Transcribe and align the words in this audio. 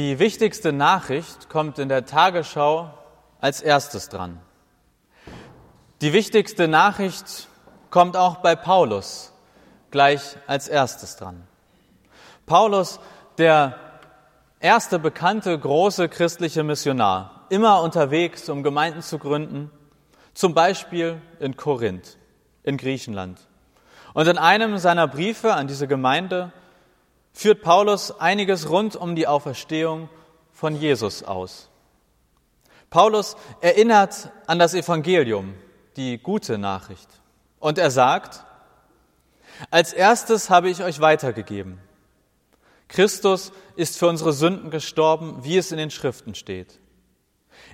Die 0.00 0.18
wichtigste 0.18 0.72
Nachricht 0.72 1.50
kommt 1.50 1.78
in 1.78 1.90
der 1.90 2.06
Tagesschau 2.06 2.88
als 3.38 3.60
erstes 3.60 4.08
dran. 4.08 4.40
Die 6.00 6.14
wichtigste 6.14 6.68
Nachricht 6.68 7.48
kommt 7.90 8.16
auch 8.16 8.36
bei 8.36 8.56
Paulus 8.56 9.34
gleich 9.90 10.38
als 10.46 10.68
erstes 10.68 11.16
dran. 11.16 11.42
Paulus, 12.46 12.98
der 13.36 13.78
erste 14.58 14.98
bekannte 14.98 15.58
große 15.58 16.08
christliche 16.08 16.62
Missionar, 16.62 17.44
immer 17.50 17.82
unterwegs, 17.82 18.48
um 18.48 18.62
Gemeinden 18.62 19.02
zu 19.02 19.18
gründen, 19.18 19.70
zum 20.32 20.54
Beispiel 20.54 21.20
in 21.40 21.58
Korinth, 21.58 22.16
in 22.62 22.78
Griechenland. 22.78 23.38
Und 24.14 24.26
in 24.28 24.38
einem 24.38 24.78
seiner 24.78 25.06
Briefe 25.06 25.52
an 25.52 25.66
diese 25.66 25.86
Gemeinde 25.86 26.52
führt 27.32 27.62
Paulus 27.62 28.18
einiges 28.20 28.68
rund 28.68 28.96
um 28.96 29.16
die 29.16 29.26
Auferstehung 29.26 30.08
von 30.52 30.74
Jesus 30.76 31.22
aus. 31.22 31.68
Paulus 32.90 33.36
erinnert 33.60 34.30
an 34.46 34.58
das 34.58 34.74
Evangelium, 34.74 35.54
die 35.96 36.18
gute 36.18 36.58
Nachricht. 36.58 37.08
Und 37.60 37.78
er 37.78 37.90
sagt, 37.90 38.44
als 39.70 39.92
erstes 39.92 40.50
habe 40.50 40.70
ich 40.70 40.82
euch 40.82 41.00
weitergegeben. 41.00 41.78
Christus 42.88 43.52
ist 43.76 43.98
für 43.98 44.08
unsere 44.08 44.32
Sünden 44.32 44.70
gestorben, 44.70 45.44
wie 45.44 45.56
es 45.56 45.70
in 45.70 45.78
den 45.78 45.90
Schriften 45.90 46.34
steht. 46.34 46.80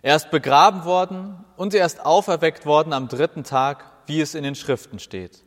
Er 0.02 0.16
ist 0.16 0.30
begraben 0.30 0.84
worden 0.84 1.44
und 1.56 1.72
er 1.72 1.86
ist 1.86 2.04
auferweckt 2.04 2.66
worden 2.66 2.92
am 2.92 3.08
dritten 3.08 3.44
Tag, 3.44 3.84
wie 4.06 4.20
es 4.20 4.34
in 4.34 4.44
den 4.44 4.54
Schriften 4.54 4.98
steht. 4.98 5.42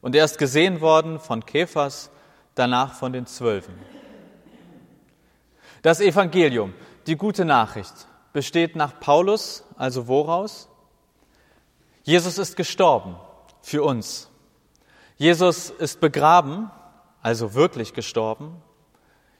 Und 0.00 0.14
er 0.14 0.24
ist 0.24 0.38
gesehen 0.38 0.80
worden 0.80 1.18
von 1.18 1.44
Kephas, 1.44 2.10
danach 2.54 2.94
von 2.94 3.12
den 3.12 3.26
Zwölfen. 3.26 3.74
Das 5.82 6.00
Evangelium, 6.00 6.74
die 7.06 7.16
gute 7.16 7.44
Nachricht, 7.44 8.06
besteht 8.32 8.76
nach 8.76 9.00
Paulus, 9.00 9.64
also 9.76 10.08
woraus? 10.08 10.68
Jesus 12.02 12.38
ist 12.38 12.56
gestorben 12.56 13.16
für 13.62 13.82
uns. 13.82 14.28
Jesus 15.16 15.70
ist 15.70 16.00
begraben, 16.00 16.70
also 17.22 17.54
wirklich 17.54 17.92
gestorben. 17.92 18.62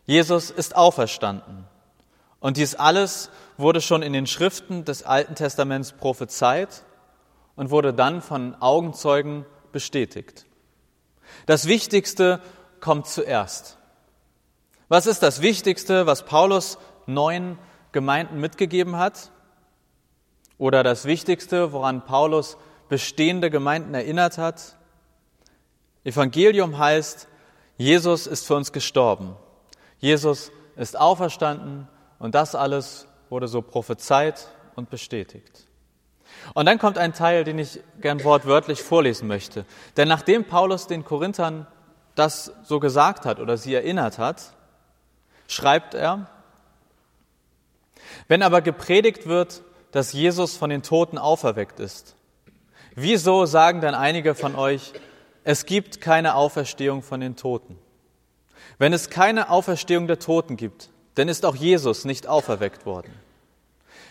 Jesus 0.05 0.50
ist 0.50 0.77
auferstanden. 0.77 1.67
Und 2.41 2.56
dies 2.56 2.74
alles 2.74 3.30
wurde 3.56 3.80
schon 3.80 4.02
in 4.02 4.12
den 4.12 4.27
Schriften 4.27 4.84
des 4.84 5.02
Alten 5.02 5.34
Testaments 5.34 5.92
prophezeit 5.92 6.84
und 7.55 7.70
wurde 7.70 7.92
dann 7.92 8.22
von 8.22 8.55
Augenzeugen 8.61 9.45
bestätigt. 9.72 10.47
Das 11.47 11.67
Wichtigste 11.67 12.41
kommt 12.81 13.06
zuerst. 13.06 13.78
Was 14.89 15.06
ist 15.06 15.23
das 15.23 15.41
Wichtigste, 15.41 16.06
was 16.06 16.25
Paulus 16.25 16.78
neuen 17.06 17.59
Gemeinden 17.92 18.41
mitgegeben 18.41 18.97
hat? 18.97 19.31
Oder 20.59 20.83
das 20.83 21.05
Wichtigste, 21.05 21.73
woran 21.73 22.05
Paulus 22.05 22.56
bestehende 22.89 23.51
Gemeinden 23.51 23.95
erinnert 23.95 24.36
hat? 24.36 24.77
Evangelium 26.05 26.78
heißt, 26.78 27.28
Jesus 27.77 28.27
ist 28.27 28.47
für 28.47 28.56
uns 28.56 28.73
gestorben. 28.73 29.36
Jesus 29.98 30.51
ist 30.77 30.98
auferstanden 30.98 31.89
und 32.19 32.35
das 32.35 32.55
alles 32.55 33.07
wurde 33.29 33.48
so 33.48 33.63
prophezeit 33.63 34.48
und 34.74 34.90
bestätigt. 34.90 35.67
Und 36.55 36.67
dann 36.67 36.79
kommt 36.79 36.98
ein 36.98 37.13
Teil, 37.13 37.45
den 37.45 37.58
ich 37.58 37.80
gern 38.01 38.24
wortwörtlich 38.24 38.83
vorlesen 38.83 39.29
möchte. 39.29 39.64
Denn 39.96 40.08
nachdem 40.08 40.45
Paulus 40.45 40.86
den 40.86 41.05
Korinthern 41.05 41.67
das 42.14 42.52
so 42.64 42.80
gesagt 42.80 43.24
hat 43.24 43.40
oder 43.40 43.56
sie 43.56 43.74
erinnert 43.74 44.18
hat, 44.18 44.52
schreibt 45.48 45.94
er, 45.94 46.26
wenn 48.28 48.42
aber 48.42 48.62
gepredigt 48.62 49.26
wird, 49.26 49.62
dass 49.92 50.12
Jesus 50.12 50.56
von 50.56 50.70
den 50.70 50.82
Toten 50.82 51.18
auferweckt 51.18 51.80
ist, 51.80 52.14
wieso 52.94 53.46
sagen 53.46 53.80
dann 53.80 53.94
einige 53.94 54.34
von 54.34 54.54
euch, 54.54 54.92
es 55.44 55.66
gibt 55.66 56.00
keine 56.00 56.34
Auferstehung 56.34 57.02
von 57.02 57.20
den 57.20 57.36
Toten? 57.36 57.78
Wenn 58.78 58.92
es 58.92 59.10
keine 59.10 59.50
Auferstehung 59.50 60.06
der 60.06 60.18
Toten 60.18 60.56
gibt, 60.56 60.90
dann 61.14 61.28
ist 61.28 61.44
auch 61.44 61.56
Jesus 61.56 62.04
nicht 62.04 62.27
auferweckt 62.27 62.86
worden. 62.86 63.12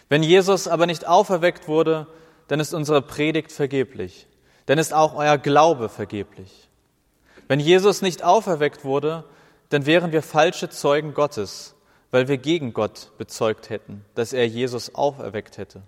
Wenn 0.10 0.24
Jesus 0.24 0.68
aber 0.68 0.86
nicht 0.86 1.08
auferweckt 1.08 1.68
wurde, 1.68 2.08
dann 2.48 2.60
ist 2.60 2.74
unsere 2.74 3.02
Predigt 3.02 3.52
vergeblich, 3.52 4.28
dann 4.66 4.78
ist 4.78 4.94
auch 4.94 5.16
euer 5.16 5.38
Glaube 5.38 5.90
vergeblich. 5.90 6.69
Wenn 7.50 7.60
Jesus 7.60 8.04
nicht 8.04 8.24
auferweckt 8.24 8.86
wurde, 8.86 9.26
dann 9.70 9.88
wären 9.88 10.12
wir 10.12 10.22
falsche 10.22 10.70
Zeugen 10.70 11.16
Gottes, 11.16 11.76
weil 12.12 12.28
wir 12.28 12.38
gegen 12.38 12.74
Gott 12.74 13.12
bezeugt 13.18 13.72
hätten, 13.72 14.06
dass 14.14 14.34
er 14.34 14.48
Jesus 14.48 14.94
auferweckt 14.94 15.58
hätte. 15.58 15.82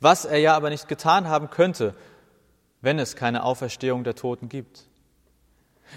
Was 0.00 0.24
er 0.24 0.38
ja 0.38 0.56
aber 0.56 0.70
nicht 0.70 0.88
getan 0.88 1.28
haben 1.28 1.50
könnte, 1.50 1.94
wenn 2.80 2.98
es 2.98 3.14
keine 3.14 3.44
Auferstehung 3.44 4.02
der 4.02 4.16
Toten 4.16 4.48
gibt. 4.48 4.88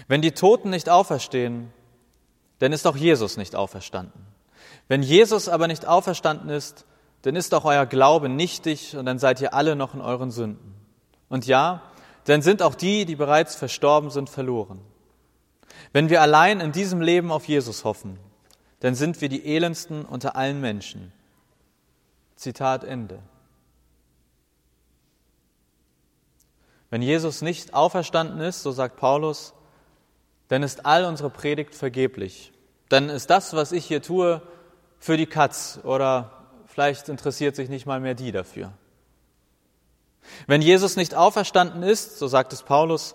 Wenn 0.06 0.22
die 0.22 0.32
Toten 0.32 0.70
nicht 0.70 0.88
auferstehen, 0.88 1.72
dann 2.60 2.72
ist 2.72 2.86
auch 2.86 2.96
Jesus 2.96 3.36
nicht 3.36 3.56
auferstanden. 3.56 4.24
Wenn 4.86 5.02
Jesus 5.02 5.48
aber 5.48 5.66
nicht 5.66 5.84
auferstanden 5.84 6.48
ist, 6.48 6.86
dann 7.22 7.34
ist 7.34 7.52
auch 7.54 7.64
euer 7.64 7.86
Glaube 7.86 8.28
nichtig 8.28 8.96
und 8.96 9.04
dann 9.04 9.18
seid 9.18 9.40
ihr 9.40 9.52
alle 9.52 9.74
noch 9.74 9.94
in 9.94 10.00
euren 10.00 10.30
Sünden. 10.30 10.76
Und 11.28 11.44
ja, 11.46 11.82
dann 12.24 12.40
sind 12.40 12.62
auch 12.62 12.76
die, 12.76 13.04
die 13.04 13.16
bereits 13.16 13.56
verstorben 13.56 14.10
sind, 14.10 14.30
verloren. 14.30 14.80
Wenn 15.92 16.10
wir 16.10 16.22
allein 16.22 16.60
in 16.60 16.72
diesem 16.72 17.00
Leben 17.00 17.30
auf 17.32 17.46
Jesus 17.46 17.84
hoffen, 17.84 18.18
dann 18.80 18.94
sind 18.94 19.20
wir 19.20 19.28
die 19.28 19.44
elendsten 19.44 20.04
unter 20.04 20.36
allen 20.36 20.60
Menschen. 20.60 21.12
Zitat 22.36 22.84
Ende. 22.84 23.18
Wenn 26.90 27.02
Jesus 27.02 27.42
nicht 27.42 27.74
auferstanden 27.74 28.40
ist, 28.40 28.62
so 28.62 28.72
sagt 28.72 28.96
Paulus, 28.96 29.52
dann 30.48 30.62
ist 30.62 30.86
all 30.86 31.04
unsere 31.04 31.30
Predigt 31.30 31.74
vergeblich. 31.74 32.52
Dann 32.88 33.10
ist 33.10 33.28
das, 33.28 33.52
was 33.54 33.72
ich 33.72 33.84
hier 33.84 34.02
tue, 34.02 34.40
für 34.98 35.16
die 35.16 35.26
Katz 35.26 35.80
oder 35.84 36.32
vielleicht 36.66 37.08
interessiert 37.08 37.56
sich 37.56 37.68
nicht 37.68 37.86
mal 37.86 38.00
mehr 38.00 38.14
die 38.14 38.32
dafür. 38.32 38.72
Wenn 40.46 40.62
Jesus 40.62 40.96
nicht 40.96 41.14
auferstanden 41.14 41.82
ist, 41.82 42.18
so 42.18 42.26
sagt 42.26 42.52
es 42.52 42.62
Paulus, 42.62 43.14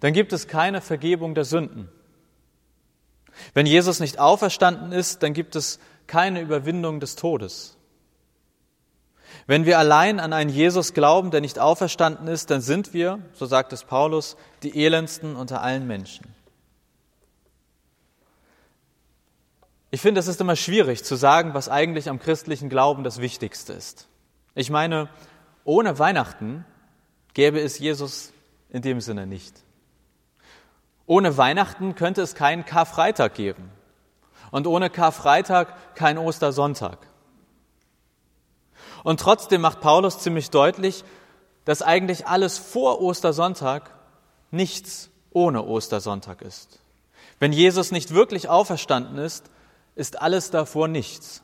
dann 0.00 0.12
gibt 0.12 0.32
es 0.32 0.46
keine 0.46 0.80
Vergebung 0.80 1.34
der 1.34 1.44
Sünden. 1.44 1.88
Wenn 3.54 3.66
Jesus 3.66 4.00
nicht 4.00 4.18
auferstanden 4.18 4.92
ist, 4.92 5.22
dann 5.22 5.32
gibt 5.32 5.56
es 5.56 5.78
keine 6.06 6.40
Überwindung 6.40 7.00
des 7.00 7.16
Todes. 7.16 7.76
Wenn 9.46 9.64
wir 9.64 9.78
allein 9.78 10.18
an 10.18 10.32
einen 10.32 10.50
Jesus 10.50 10.92
glauben, 10.92 11.30
der 11.30 11.40
nicht 11.40 11.58
auferstanden 11.58 12.26
ist, 12.28 12.50
dann 12.50 12.60
sind 12.60 12.94
wir, 12.94 13.20
so 13.32 13.46
sagt 13.46 13.72
es 13.72 13.84
Paulus, 13.84 14.36
die 14.62 14.84
elendsten 14.84 15.36
unter 15.36 15.62
allen 15.62 15.86
Menschen. 15.86 16.34
Ich 19.90 20.00
finde, 20.00 20.18
es 20.18 20.26
ist 20.26 20.40
immer 20.40 20.56
schwierig 20.56 21.04
zu 21.04 21.14
sagen, 21.16 21.54
was 21.54 21.68
eigentlich 21.68 22.08
am 22.08 22.18
christlichen 22.18 22.68
Glauben 22.68 23.04
das 23.04 23.20
Wichtigste 23.20 23.72
ist. 23.72 24.08
Ich 24.54 24.68
meine, 24.68 25.08
ohne 25.64 25.98
Weihnachten 25.98 26.64
gäbe 27.34 27.60
es 27.60 27.78
Jesus 27.78 28.32
in 28.70 28.82
dem 28.82 29.00
Sinne 29.00 29.26
nicht. 29.26 29.65
Ohne 31.06 31.36
Weihnachten 31.36 31.94
könnte 31.94 32.22
es 32.22 32.34
keinen 32.34 32.64
Karfreitag 32.64 33.34
geben 33.34 33.70
und 34.50 34.66
ohne 34.66 34.90
Karfreitag 34.90 35.94
kein 35.94 36.18
Ostersonntag. 36.18 36.98
Und 39.04 39.20
trotzdem 39.20 39.60
macht 39.60 39.80
Paulus 39.80 40.18
ziemlich 40.18 40.50
deutlich, 40.50 41.04
dass 41.64 41.82
eigentlich 41.82 42.26
alles 42.26 42.58
vor 42.58 43.00
Ostersonntag 43.00 43.90
nichts 44.50 45.10
ohne 45.32 45.64
Ostersonntag 45.64 46.42
ist. 46.42 46.80
Wenn 47.38 47.52
Jesus 47.52 47.92
nicht 47.92 48.14
wirklich 48.14 48.48
auferstanden 48.48 49.18
ist, 49.18 49.50
ist 49.94 50.20
alles 50.20 50.50
davor 50.50 50.88
nichts. 50.88 51.42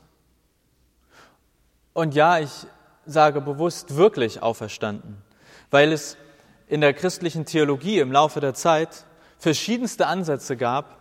Und 1.93 2.15
ja, 2.15 2.39
ich 2.39 2.51
sage 3.05 3.41
bewusst 3.41 3.95
wirklich 3.95 4.41
auferstanden, 4.41 5.21
weil 5.69 5.91
es 5.91 6.17
in 6.67 6.81
der 6.81 6.93
christlichen 6.93 7.45
Theologie 7.45 7.99
im 7.99 8.11
Laufe 8.11 8.39
der 8.39 8.53
Zeit 8.53 9.05
verschiedenste 9.43 10.07
Ansätze 10.07 10.55
gab, 10.55 10.97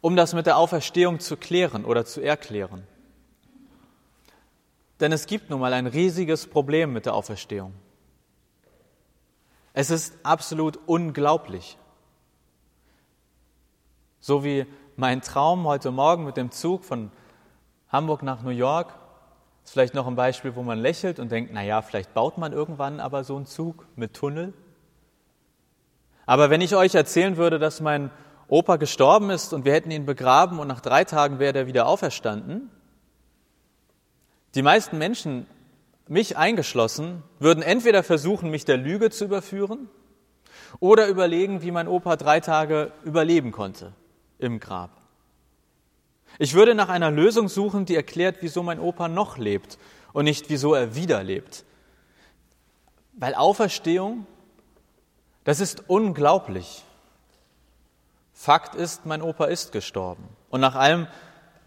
um 0.00 0.16
das 0.16 0.34
mit 0.34 0.46
der 0.46 0.56
Auferstehung 0.56 1.20
zu 1.20 1.36
klären 1.36 1.84
oder 1.84 2.04
zu 2.04 2.20
erklären. 2.20 2.84
Denn 4.98 5.12
es 5.12 5.26
gibt 5.26 5.48
nun 5.48 5.60
mal 5.60 5.72
ein 5.72 5.86
riesiges 5.86 6.48
Problem 6.48 6.92
mit 6.92 7.06
der 7.06 7.14
Auferstehung. 7.14 7.72
Es 9.74 9.90
ist 9.90 10.14
absolut 10.24 10.76
unglaublich. 10.86 11.78
So 14.18 14.42
wie 14.42 14.66
mein 14.96 15.22
Traum 15.22 15.68
heute 15.68 15.92
Morgen 15.92 16.24
mit 16.24 16.36
dem 16.36 16.50
Zug 16.50 16.84
von 16.84 17.12
Hamburg 17.90 18.24
nach 18.24 18.42
New 18.42 18.50
York 18.50 18.92
ist 19.62 19.70
vielleicht 19.72 19.94
noch 19.94 20.08
ein 20.08 20.16
Beispiel, 20.16 20.56
wo 20.56 20.64
man 20.64 20.80
lächelt 20.80 21.20
und 21.20 21.30
denkt, 21.30 21.52
na 21.54 21.62
ja, 21.62 21.80
vielleicht 21.80 22.12
baut 22.12 22.38
man 22.38 22.52
irgendwann 22.52 22.98
aber 22.98 23.22
so 23.22 23.36
einen 23.36 23.46
Zug 23.46 23.86
mit 23.94 24.14
Tunnel. 24.14 24.52
Aber 26.28 26.50
wenn 26.50 26.60
ich 26.60 26.76
euch 26.76 26.94
erzählen 26.94 27.38
würde, 27.38 27.58
dass 27.58 27.80
mein 27.80 28.10
Opa 28.48 28.76
gestorben 28.76 29.30
ist 29.30 29.54
und 29.54 29.64
wir 29.64 29.72
hätten 29.72 29.90
ihn 29.90 30.04
begraben 30.04 30.58
und 30.58 30.68
nach 30.68 30.82
drei 30.82 31.04
Tagen 31.04 31.38
wäre 31.38 31.60
er 31.60 31.66
wieder 31.66 31.86
auferstanden, 31.86 32.68
die 34.54 34.60
meisten 34.60 34.98
Menschen, 34.98 35.46
mich 36.06 36.36
eingeschlossen, 36.36 37.22
würden 37.38 37.62
entweder 37.62 38.02
versuchen, 38.02 38.50
mich 38.50 38.66
der 38.66 38.76
Lüge 38.76 39.08
zu 39.08 39.24
überführen 39.24 39.88
oder 40.80 41.08
überlegen, 41.08 41.62
wie 41.62 41.70
mein 41.70 41.88
Opa 41.88 42.16
drei 42.16 42.40
Tage 42.40 42.92
überleben 43.04 43.50
konnte 43.50 43.94
im 44.38 44.60
Grab. 44.60 44.90
Ich 46.38 46.52
würde 46.52 46.74
nach 46.74 46.90
einer 46.90 47.10
Lösung 47.10 47.48
suchen, 47.48 47.86
die 47.86 47.96
erklärt, 47.96 48.36
wieso 48.42 48.62
mein 48.62 48.80
Opa 48.80 49.08
noch 49.08 49.38
lebt 49.38 49.78
und 50.12 50.24
nicht 50.24 50.50
wieso 50.50 50.74
er 50.74 50.94
wieder 50.94 51.24
lebt. 51.24 51.64
Weil 53.14 53.34
Auferstehung, 53.34 54.26
das 55.48 55.60
ist 55.60 55.84
unglaublich. 55.88 56.84
Fakt 58.34 58.74
ist, 58.74 59.06
mein 59.06 59.22
Opa 59.22 59.46
ist 59.46 59.72
gestorben. 59.72 60.28
Und 60.50 60.60
nach 60.60 60.74
allem, 60.74 61.06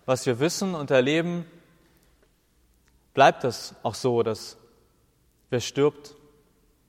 was 0.06 0.24
wir 0.28 0.40
wissen 0.40 0.76
und 0.76 0.92
erleben, 0.92 1.48
bleibt 3.16 3.44
es 3.44 3.74
auch 3.82 3.96
so, 3.96 4.22
dass 4.22 4.58
wer 5.50 5.62
stirbt, 5.62 6.14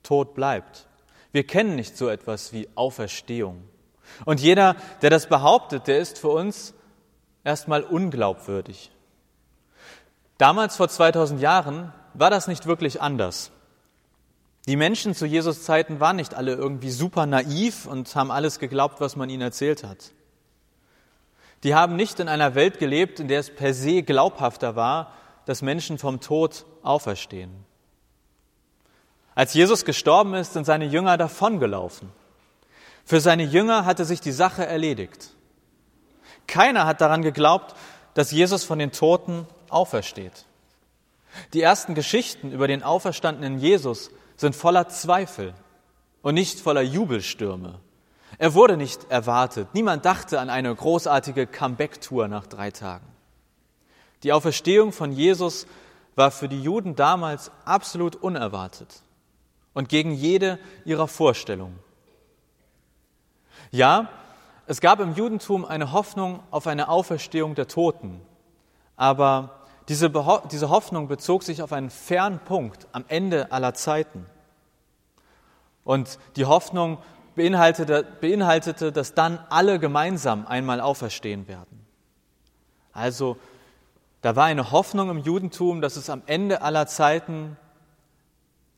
tot 0.03 0.35
bleibt. 0.35 0.85
Wir 1.31 1.47
kennen 1.47 1.77
nicht 1.77 1.97
so 1.97 2.09
etwas 2.09 2.53
wie 2.53 2.69
Auferstehung. 2.75 3.67
Und 4.23 4.39
jeder, 4.39 4.75
der 5.01 5.09
das 5.09 5.25
behauptet, 5.25 5.87
der 5.87 5.97
ist 5.97 6.19
für 6.19 6.29
uns 6.29 6.75
erstmal 7.43 7.81
unglaubwürdig. 7.81 8.91
Damals 10.37 10.75
vor 10.75 10.89
2000 10.89 11.41
Jahren 11.41 11.91
war 12.13 12.29
das 12.29 12.47
nicht 12.47 12.67
wirklich 12.67 13.01
anders. 13.01 13.49
Die 14.65 14.77
Menschen 14.77 15.13
zu 15.13 15.25
Jesus 15.25 15.63
Zeiten 15.63 15.99
waren 15.99 16.15
nicht 16.15 16.35
alle 16.35 16.53
irgendwie 16.53 16.91
super 16.91 17.25
naiv 17.25 17.85
und 17.85 18.15
haben 18.15 18.31
alles 18.31 18.59
geglaubt, 18.59 19.01
was 19.01 19.15
man 19.15 19.29
ihnen 19.29 19.41
erzählt 19.41 19.83
hat. 19.83 20.11
Die 21.63 21.75
haben 21.75 21.95
nicht 21.95 22.19
in 22.19 22.29
einer 22.29 22.55
Welt 22.55 22.79
gelebt, 22.79 23.19
in 23.19 23.27
der 23.27 23.39
es 23.39 23.53
per 23.53 23.73
se 23.73 24.03
glaubhafter 24.03 24.75
war, 24.75 25.13
dass 25.45 25.61
Menschen 25.61 25.97
vom 25.97 26.21
Tod 26.21 26.65
auferstehen. 26.81 27.51
Als 29.35 29.53
Jesus 29.53 29.83
gestorben 29.83 30.33
ist, 30.33 30.53
sind 30.53 30.65
seine 30.65 30.85
Jünger 30.85 31.17
davongelaufen. 31.17 32.09
Für 33.03 33.19
seine 33.19 33.43
Jünger 33.43 33.85
hatte 33.85 34.05
sich 34.05 34.21
die 34.21 34.31
Sache 34.31 34.65
erledigt. 34.65 35.31
Keiner 36.47 36.85
hat 36.85 37.01
daran 37.01 37.21
geglaubt, 37.21 37.75
dass 38.13 38.31
Jesus 38.31 38.63
von 38.63 38.79
den 38.79 38.91
Toten 38.91 39.47
aufersteht. 39.69 40.45
Die 41.53 41.61
ersten 41.61 41.95
Geschichten 41.95 42.51
über 42.51 42.67
den 42.67 42.83
auferstandenen 42.83 43.57
Jesus 43.57 44.11
sind 44.35 44.55
voller 44.55 44.89
Zweifel 44.89 45.53
und 46.21 46.35
nicht 46.35 46.59
voller 46.59 46.81
Jubelstürme. 46.81 47.79
Er 48.37 48.53
wurde 48.53 48.77
nicht 48.77 49.09
erwartet. 49.11 49.69
Niemand 49.73 50.05
dachte 50.05 50.39
an 50.39 50.49
eine 50.49 50.73
großartige 50.73 51.47
Comeback-Tour 51.47 52.27
nach 52.27 52.47
drei 52.47 52.71
Tagen. 52.71 53.05
Die 54.23 54.33
Auferstehung 54.33 54.91
von 54.91 55.11
Jesus 55.11 55.67
war 56.15 56.31
für 56.31 56.47
die 56.47 56.61
Juden 56.61 56.95
damals 56.95 57.51
absolut 57.65 58.15
unerwartet 58.15 59.01
und 59.73 59.89
gegen 59.89 60.13
jede 60.13 60.59
ihrer 60.85 61.07
Vorstellungen. 61.07 61.79
Ja, 63.71 64.09
es 64.65 64.81
gab 64.81 64.99
im 64.99 65.13
Judentum 65.13 65.65
eine 65.65 65.91
Hoffnung 65.91 66.41
auf 66.51 66.67
eine 66.67 66.87
Auferstehung 66.87 67.55
der 67.55 67.67
Toten, 67.67 68.21
aber 68.95 69.62
diese, 69.89 70.11
diese 70.51 70.69
Hoffnung 70.69 71.07
bezog 71.07 71.43
sich 71.43 71.61
auf 71.61 71.73
einen 71.73 71.89
fernen 71.89 72.39
Punkt 72.39 72.87
am 72.91 73.03
Ende 73.07 73.51
aller 73.51 73.73
Zeiten. 73.73 74.25
Und 75.83 76.19
die 76.35 76.45
Hoffnung 76.45 76.99
beinhaltete, 77.35 78.05
beinhaltete, 78.21 78.91
dass 78.91 79.13
dann 79.13 79.39
alle 79.49 79.79
gemeinsam 79.79 80.47
einmal 80.47 80.79
auferstehen 80.79 81.47
werden. 81.47 81.85
Also 82.93 83.37
da 84.21 84.35
war 84.35 84.45
eine 84.45 84.71
Hoffnung 84.71 85.09
im 85.09 85.17
Judentum, 85.17 85.81
dass 85.81 85.97
es 85.97 86.09
am 86.09 86.21
Ende 86.27 86.61
aller 86.61 86.87
Zeiten 86.87 87.57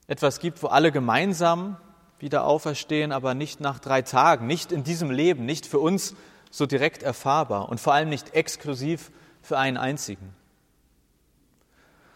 etwas 0.08 0.40
gibt, 0.40 0.64
wo 0.64 0.68
alle 0.68 0.92
gemeinsam 0.92 1.78
wieder 2.20 2.46
auferstehen, 2.46 3.12
aber 3.12 3.34
nicht 3.34 3.60
nach 3.60 3.78
drei 3.78 4.02
Tagen, 4.02 4.48
nicht 4.48 4.72
in 4.72 4.84
diesem 4.84 5.12
Leben, 5.12 5.46
nicht 5.46 5.66
für 5.68 5.80
uns 5.80 6.16
so 6.50 6.66
direkt 6.66 7.04
erfahrbar 7.04 7.70
und 7.70 7.80
vor 7.80 7.94
allem 7.94 8.10
nicht 8.10 8.34
exklusiv 8.34 9.12
für 9.42 9.58
einen 9.58 9.78
einzigen. 9.78 10.34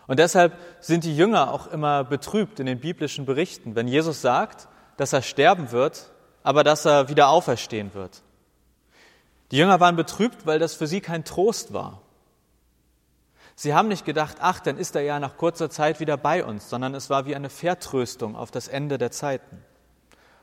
Und 0.09 0.17
deshalb 0.17 0.53
sind 0.79 1.03
die 1.03 1.15
Jünger 1.15 1.53
auch 1.53 1.67
immer 1.67 2.03
betrübt 2.03 2.59
in 2.59 2.65
den 2.65 2.79
biblischen 2.79 3.27
Berichten, 3.27 3.75
wenn 3.75 3.87
Jesus 3.87 4.23
sagt, 4.23 4.67
dass 4.97 5.13
er 5.13 5.21
sterben 5.21 5.71
wird, 5.71 6.09
aber 6.41 6.63
dass 6.63 6.83
er 6.85 7.09
wieder 7.09 7.29
auferstehen 7.29 7.93
wird. 7.93 8.23
Die 9.51 9.57
Jünger 9.57 9.79
waren 9.79 9.95
betrübt, 9.95 10.47
weil 10.47 10.57
das 10.57 10.73
für 10.73 10.87
sie 10.87 10.99
kein 10.99 11.25
Trost 11.25 11.73
war. 11.73 12.01
Sie 13.53 13.75
haben 13.75 13.87
nicht 13.87 14.03
gedacht, 14.03 14.37
ach, 14.39 14.59
dann 14.59 14.79
ist 14.79 14.95
er 14.95 15.03
ja 15.03 15.19
nach 15.19 15.37
kurzer 15.37 15.69
Zeit 15.69 15.99
wieder 15.99 16.17
bei 16.17 16.43
uns, 16.43 16.71
sondern 16.71 16.95
es 16.95 17.11
war 17.11 17.27
wie 17.27 17.35
eine 17.35 17.51
Vertröstung 17.51 18.35
auf 18.35 18.49
das 18.49 18.67
Ende 18.67 18.97
der 18.97 19.11
Zeiten. 19.11 19.63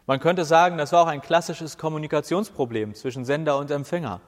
Man 0.07 0.21
könnte 0.21 0.45
sagen, 0.45 0.79
das 0.79 0.93
war 0.93 1.03
auch 1.03 1.09
ein 1.09 1.23
klassisches 1.23 1.77
Kommunikationsproblem 1.77 2.95
zwischen 2.95 3.25
Sender 3.25 3.59
und 3.59 3.73
Empfänger. 3.73 4.21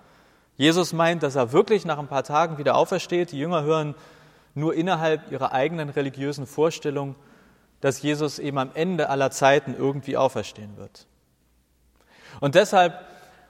Jesus 0.56 0.92
meint, 0.92 1.22
dass 1.22 1.36
er 1.36 1.52
wirklich 1.52 1.84
nach 1.84 2.00
ein 2.00 2.08
paar 2.08 2.24
Tagen 2.24 2.58
wieder 2.58 2.74
aufersteht. 2.74 3.30
Die 3.30 3.38
Jünger 3.38 3.62
hören 3.62 3.94
nur 4.58 4.74
innerhalb 4.74 5.30
ihrer 5.30 5.52
eigenen 5.52 5.88
religiösen 5.88 6.46
Vorstellung, 6.46 7.14
dass 7.80 8.02
Jesus 8.02 8.38
eben 8.38 8.58
am 8.58 8.70
Ende 8.74 9.08
aller 9.08 9.30
Zeiten 9.30 9.74
irgendwie 9.74 10.16
auferstehen 10.16 10.76
wird. 10.76 11.06
Und 12.40 12.54
deshalb 12.54 13.04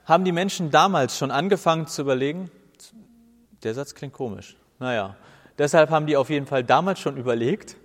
haben 0.05 0.25
die 0.25 0.31
Menschen 0.31 0.71
damals 0.71 1.17
schon 1.17 1.31
angefangen 1.31 1.87
zu 1.87 2.01
überlegen, 2.01 2.49
der 3.63 3.73
Satz 3.73 3.93
klingt 3.93 4.13
komisch, 4.13 4.55
naja, 4.79 5.15
Deshalb 5.59 5.89
haben 5.89 6.07
die 6.07 6.15
auf 6.15 6.29
jeden 6.29 6.47
Fall 6.47 6.63
damals 6.63 7.01
schon 7.01 7.17
überlegt, 7.17 7.75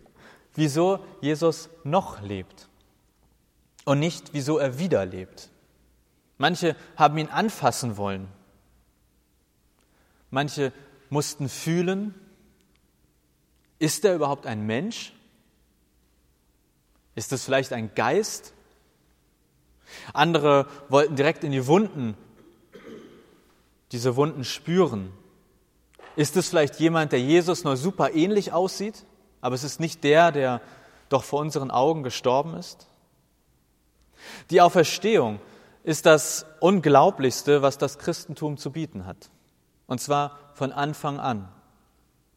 wieso 0.55 1.05
Jesus 1.21 1.69
noch 1.83 2.23
lebt 2.23 2.69
und 3.85 3.99
nicht, 3.99 4.33
wieso 4.33 4.59
er 4.59 4.79
wieder 4.79 5.05
lebt. 5.05 5.51
Manche 6.39 6.77
haben 6.97 7.19
ihn 7.19 7.29
anfassen 7.29 7.97
wollen. 7.97 8.29
Manche 10.31 10.73
mussten 11.11 11.49
fühlen, 11.49 12.15
ist 13.85 14.05
er 14.05 14.15
überhaupt 14.15 14.47
ein 14.47 14.67
Mensch? 14.67 15.13
Ist 17.15 17.33
es 17.33 17.45
vielleicht 17.45 17.73
ein 17.73 17.95
Geist? 17.95 18.53
Andere 20.13 20.67
wollten 20.89 21.17
direkt 21.17 21.45
in 21.45 21.53
die 21.53 21.67
Wunden, 21.67 22.17
diese 23.93 24.17
Wunden 24.17 24.45
spüren 24.45 25.13
ist 26.17 26.37
es 26.37 26.49
vielleicht 26.49 26.79
jemand, 26.79 27.13
der 27.13 27.21
Jesus 27.21 27.65
nur 27.65 27.77
super 27.77 28.13
ähnlich 28.13 28.53
aussieht, 28.53 29.05
aber 29.41 29.55
es 29.55 29.65
ist 29.65 29.81
nicht 29.81 30.05
der, 30.05 30.31
der 30.33 30.61
doch 31.09 31.25
vor 31.25 31.41
unseren 31.41 31.71
Augen 31.71 32.03
gestorben 32.03 32.55
ist? 32.55 32.87
Die 34.51 34.61
Auferstehung 34.61 35.41
ist 35.83 36.07
das 36.07 36.47
Unglaublichste, 36.61 37.63
was 37.63 37.79
das 37.79 37.99
Christentum 37.99 38.57
zu 38.57 38.71
bieten 38.71 39.07
hat. 39.07 39.31
Und 39.87 40.01
zwar 40.01 40.39
von 40.55 40.73
Anfang 40.73 41.19
an. 41.19 41.49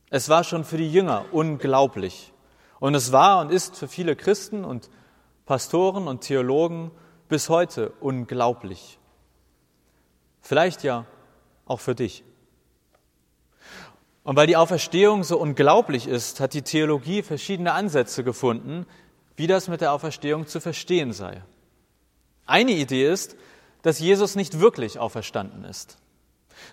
Es 0.10 0.30
war 0.30 0.44
schon 0.44 0.64
für 0.64 0.78
die 0.78 0.92
Jünger 0.92 1.26
unglaublich. 1.32 2.34
Und 2.80 2.96
es 2.96 3.12
war 3.12 3.42
und 3.42 3.52
ist 3.52 3.76
für 3.76 3.88
viele 3.88 4.16
Christen 4.16 4.64
und 4.64 4.90
Pastoren 5.46 6.08
und 6.08 6.22
Theologen 6.22 6.92
bis 7.28 7.50
heute 7.50 7.92
unglaublich. 8.00 9.00
Vielleicht 10.42 10.84
ja 10.84 11.06
auch 11.66 11.80
für 11.80 11.96
dich. 11.96 12.24
Und 14.24 14.36
weil 14.36 14.48
die 14.48 14.58
Auferstehung 14.58 15.24
so 15.24 15.38
unglaublich 15.38 16.08
ist, 16.08 16.40
hat 16.40 16.54
die 16.54 16.62
Theologie 16.62 17.22
verschiedene 17.22 17.74
Ansätze 17.74 18.24
gefunden, 18.24 18.86
wie 19.38 19.48
das 19.48 19.68
mit 19.68 19.82
der 19.82 19.94
Auferstehung 19.94 20.48
zu 20.48 20.60
verstehen 20.60 21.14
sei. 21.14 21.44
Eine 22.46 22.72
Idee 22.72 23.10
ist, 23.10 23.36
dass 23.84 24.00
Jesus 24.00 24.36
nicht 24.36 24.60
wirklich 24.60 25.00
auferstanden 25.00 25.64
ist, 25.64 25.98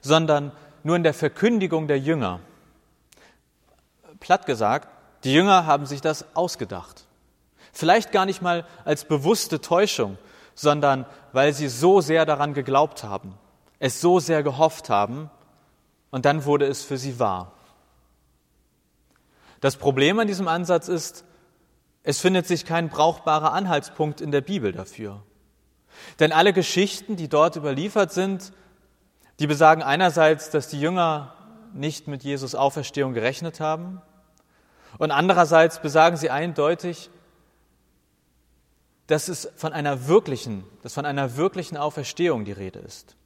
sondern 0.00 0.53
nur 0.83 0.97
in 0.97 1.03
der 1.03 1.14
Verkündigung 1.14 1.87
der 1.87 1.99
Jünger. 1.99 2.41
Platt 4.25 4.47
gesagt, 4.47 4.88
die 5.25 5.35
Jünger 5.35 5.66
haben 5.66 5.85
sich 5.85 6.00
das 6.00 6.25
ausgedacht. 6.35 7.04
Vielleicht 7.75 8.11
gar 8.11 8.25
nicht 8.25 8.40
mal 8.40 8.64
als 8.87 9.04
bewusste 9.04 9.61
Täuschung, 9.61 10.16
sondern 10.54 11.04
weil 11.33 11.52
sie 11.52 11.69
so 11.69 12.00
sehr 12.00 12.25
daran 12.25 12.54
geglaubt 12.54 13.04
haben, 13.04 13.35
es 13.81 14.00
so 14.00 14.21
sehr 14.21 14.43
gehofft 14.43 14.88
haben 14.88 15.31
und 16.11 16.25
dann 16.25 16.47
wurde 16.47 16.64
es 16.64 16.83
für 16.83 16.97
sie 16.97 17.19
wahr. 17.19 17.52
Das 19.61 19.76
Problem 19.76 20.19
an 20.19 20.26
diesem 20.26 20.49
Ansatz 20.49 20.88
ist, 20.88 21.26
es 22.02 22.19
findet 22.19 22.47
sich 22.47 22.64
kein 22.64 22.88
brauchbarer 22.88 23.52
Anhaltspunkt 23.52 24.23
in 24.23 24.31
der 24.31 24.40
Bibel 24.40 24.73
dafür. 24.73 25.23
Denn 26.19 26.33
alle 26.33 26.54
Geschichten, 26.54 27.16
die 27.16 27.28
dort 27.28 27.57
überliefert 27.57 28.11
sind, 28.11 28.54
die 29.38 29.47
besagen 29.47 29.83
einerseits, 29.83 30.49
dass 30.49 30.69
die 30.69 30.81
Jünger 30.81 31.35
nicht 31.75 32.09
mit 32.09 32.25
Jesus 32.25 32.54
Auferstehung 32.54 33.12
gerechnet 33.12 33.61
haben 33.61 34.00
und 34.99 35.11
andererseits 35.11 35.81
besagen 35.81 36.17
sie 36.17 36.31
eindeutig, 36.31 37.11
dass 39.07 39.29
es 39.29 39.51
von 39.57 39.73
einer 39.73 40.09
wirklichen, 40.09 40.65
dass 40.83 40.95
von 40.95 41.05
einer 41.05 41.37
wirklichen 41.37 41.77
Auferstehung 41.77 42.45
die 42.45 42.53
Rede 42.53 42.79
ist. 42.79 43.17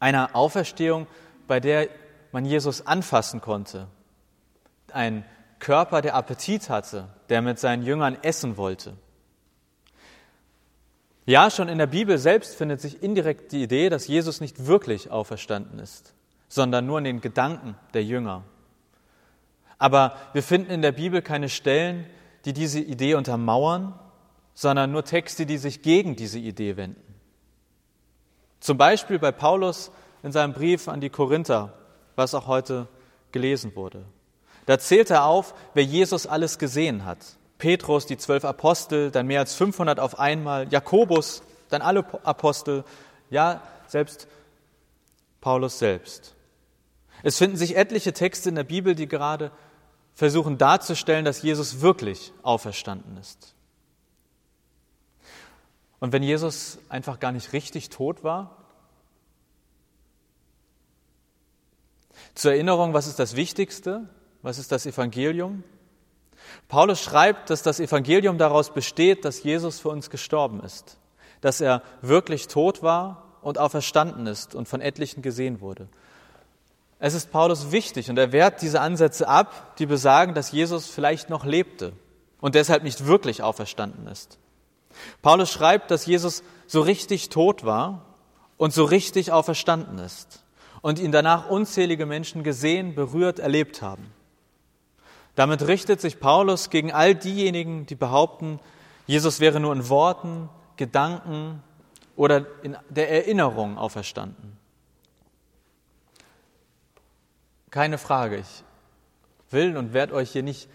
Einer 0.00 0.34
Auferstehung, 0.34 1.06
bei 1.46 1.60
der 1.60 1.88
man 2.32 2.44
Jesus 2.44 2.86
anfassen 2.86 3.40
konnte. 3.40 3.86
Ein 4.92 5.24
Körper, 5.58 6.02
der 6.02 6.16
Appetit 6.16 6.68
hatte, 6.68 7.08
der 7.28 7.42
mit 7.42 7.58
seinen 7.58 7.84
Jüngern 7.84 8.18
essen 8.22 8.56
wollte. 8.56 8.96
Ja, 11.24 11.50
schon 11.50 11.68
in 11.68 11.78
der 11.78 11.86
Bibel 11.86 12.18
selbst 12.18 12.56
findet 12.56 12.80
sich 12.80 13.00
indirekt 13.00 13.52
die 13.52 13.62
Idee, 13.62 13.88
dass 13.88 14.08
Jesus 14.08 14.40
nicht 14.40 14.66
wirklich 14.66 15.12
auferstanden 15.12 15.78
ist, 15.78 16.14
sondern 16.48 16.84
nur 16.84 16.98
in 16.98 17.04
den 17.04 17.20
Gedanken 17.20 17.76
der 17.94 18.02
Jünger. 18.02 18.42
Aber 19.82 20.14
wir 20.32 20.44
finden 20.44 20.70
in 20.70 20.80
der 20.80 20.92
Bibel 20.92 21.22
keine 21.22 21.48
Stellen, 21.48 22.06
die 22.44 22.52
diese 22.52 22.78
Idee 22.78 23.16
untermauern, 23.16 23.98
sondern 24.54 24.92
nur 24.92 25.04
Texte, 25.04 25.44
die 25.44 25.58
sich 25.58 25.82
gegen 25.82 26.14
diese 26.14 26.38
Idee 26.38 26.76
wenden. 26.76 27.02
Zum 28.60 28.78
Beispiel 28.78 29.18
bei 29.18 29.32
Paulus 29.32 29.90
in 30.22 30.30
seinem 30.30 30.52
Brief 30.52 30.86
an 30.86 31.00
die 31.00 31.10
Korinther, 31.10 31.72
was 32.14 32.32
auch 32.32 32.46
heute 32.46 32.86
gelesen 33.32 33.74
wurde. 33.74 34.04
Da 34.66 34.78
zählt 34.78 35.10
er 35.10 35.24
auf, 35.24 35.52
wer 35.74 35.82
Jesus 35.82 36.28
alles 36.28 36.60
gesehen 36.60 37.04
hat. 37.04 37.18
Petrus, 37.58 38.06
die 38.06 38.18
zwölf 38.18 38.44
Apostel, 38.44 39.10
dann 39.10 39.26
mehr 39.26 39.40
als 39.40 39.56
500 39.56 39.98
auf 39.98 40.16
einmal, 40.16 40.68
Jakobus, 40.72 41.42
dann 41.70 41.82
alle 41.82 42.04
Apostel, 42.22 42.84
ja, 43.30 43.62
selbst 43.88 44.28
Paulus 45.40 45.80
selbst. 45.80 46.36
Es 47.24 47.38
finden 47.38 47.56
sich 47.56 47.76
etliche 47.76 48.12
Texte 48.12 48.48
in 48.48 48.54
der 48.54 48.62
Bibel, 48.62 48.94
die 48.94 49.08
gerade 49.08 49.50
versuchen 50.14 50.58
darzustellen, 50.58 51.24
dass 51.24 51.42
Jesus 51.42 51.80
wirklich 51.80 52.32
auferstanden 52.42 53.16
ist. 53.16 53.54
Und 56.00 56.12
wenn 56.12 56.22
Jesus 56.22 56.78
einfach 56.88 57.20
gar 57.20 57.32
nicht 57.32 57.52
richtig 57.52 57.88
tot 57.88 58.24
war? 58.24 58.56
Zur 62.34 62.52
Erinnerung, 62.52 62.92
was 62.92 63.06
ist 63.06 63.18
das 63.18 63.36
Wichtigste? 63.36 64.08
Was 64.42 64.58
ist 64.58 64.72
das 64.72 64.86
Evangelium? 64.86 65.62
Paulus 66.68 67.00
schreibt, 67.00 67.50
dass 67.50 67.62
das 67.62 67.78
Evangelium 67.78 68.38
daraus 68.38 68.74
besteht, 68.74 69.24
dass 69.24 69.42
Jesus 69.42 69.78
für 69.78 69.90
uns 69.90 70.10
gestorben 70.10 70.60
ist, 70.60 70.98
dass 71.40 71.60
er 71.60 71.82
wirklich 72.00 72.48
tot 72.48 72.82
war 72.82 73.38
und 73.42 73.58
auferstanden 73.58 74.26
ist 74.26 74.54
und 74.54 74.68
von 74.68 74.80
etlichen 74.80 75.22
gesehen 75.22 75.60
wurde. 75.60 75.88
Es 77.04 77.14
ist 77.14 77.32
Paulus 77.32 77.72
wichtig 77.72 78.10
und 78.10 78.16
er 78.16 78.30
wehrt 78.30 78.62
diese 78.62 78.80
Ansätze 78.80 79.26
ab, 79.26 79.76
die 79.78 79.86
besagen, 79.86 80.34
dass 80.34 80.52
Jesus 80.52 80.86
vielleicht 80.86 81.30
noch 81.30 81.44
lebte 81.44 81.94
und 82.40 82.54
deshalb 82.54 82.84
nicht 82.84 83.06
wirklich 83.06 83.42
auferstanden 83.42 84.06
ist. 84.06 84.38
Paulus 85.20 85.50
schreibt, 85.50 85.90
dass 85.90 86.06
Jesus 86.06 86.44
so 86.68 86.80
richtig 86.80 87.28
tot 87.28 87.64
war 87.64 88.04
und 88.56 88.72
so 88.72 88.84
richtig 88.84 89.32
auferstanden 89.32 89.98
ist 89.98 90.44
und 90.80 91.00
ihn 91.00 91.10
danach 91.10 91.50
unzählige 91.50 92.06
Menschen 92.06 92.44
gesehen, 92.44 92.94
berührt, 92.94 93.40
erlebt 93.40 93.82
haben. 93.82 94.12
Damit 95.34 95.66
richtet 95.66 96.00
sich 96.00 96.20
Paulus 96.20 96.70
gegen 96.70 96.92
all 96.92 97.16
diejenigen, 97.16 97.84
die 97.84 97.96
behaupten, 97.96 98.60
Jesus 99.08 99.40
wäre 99.40 99.58
nur 99.58 99.72
in 99.72 99.88
Worten, 99.88 100.48
Gedanken 100.76 101.64
oder 102.14 102.46
in 102.62 102.76
der 102.90 103.10
Erinnerung 103.10 103.76
auferstanden. 103.76 104.61
Keine 107.72 107.96
Frage, 107.96 108.36
ich 108.36 108.64
will 109.50 109.78
und 109.78 109.94
werde 109.94 110.12
euch 110.12 110.30
hier 110.30 110.42
nicht 110.42 110.68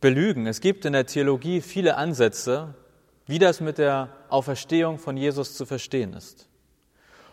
belügen. 0.00 0.46
Es 0.46 0.60
gibt 0.60 0.84
in 0.84 0.92
der 0.92 1.04
Theologie 1.04 1.60
viele 1.60 1.96
Ansätze, 1.96 2.74
wie 3.26 3.40
das 3.40 3.60
mit 3.60 3.78
der 3.78 4.10
Auferstehung 4.28 5.00
von 5.00 5.16
Jesus 5.16 5.56
zu 5.56 5.66
verstehen 5.66 6.12
ist. 6.12 6.48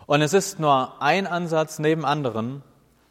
Und 0.07 0.23
es 0.23 0.33
ist 0.33 0.59
nur 0.59 0.99
ein 0.99 1.27
Ansatz 1.27 1.77
neben 1.77 2.05
anderen, 2.05 2.63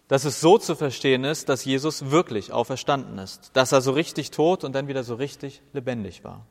dass 0.08 0.24
es 0.24 0.40
so 0.40 0.58
zu 0.58 0.74
verstehen 0.74 1.22
ist, 1.22 1.48
dass 1.48 1.64
Jesus 1.64 2.10
wirklich 2.10 2.52
auferstanden 2.52 3.18
ist, 3.18 3.50
dass 3.52 3.70
er 3.70 3.80
so 3.80 3.92
richtig 3.92 4.32
tot 4.32 4.64
und 4.64 4.72
dann 4.72 4.88
wieder 4.88 5.04
so 5.04 5.14
richtig 5.14 5.62
lebendig 5.72 6.24
war. 6.24 6.44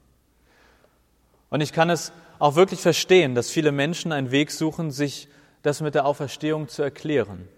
Und 1.50 1.60
ich 1.60 1.74
kann 1.74 1.89
es 1.89 2.13
auch 2.39 2.56
wirklich 2.56 2.80
verstehen, 2.80 3.36
dass 3.36 3.50
viele 3.50 3.74
Menschen 3.74 4.13
einen 4.13 4.32
Weg 4.32 4.51
suchen, 4.51 4.92
sich 4.92 5.27
das 5.62 5.82
mit 5.82 5.94
der 5.94 6.06
Auferstehung 6.06 6.70
zu 6.70 6.84
erklären. 6.84 7.50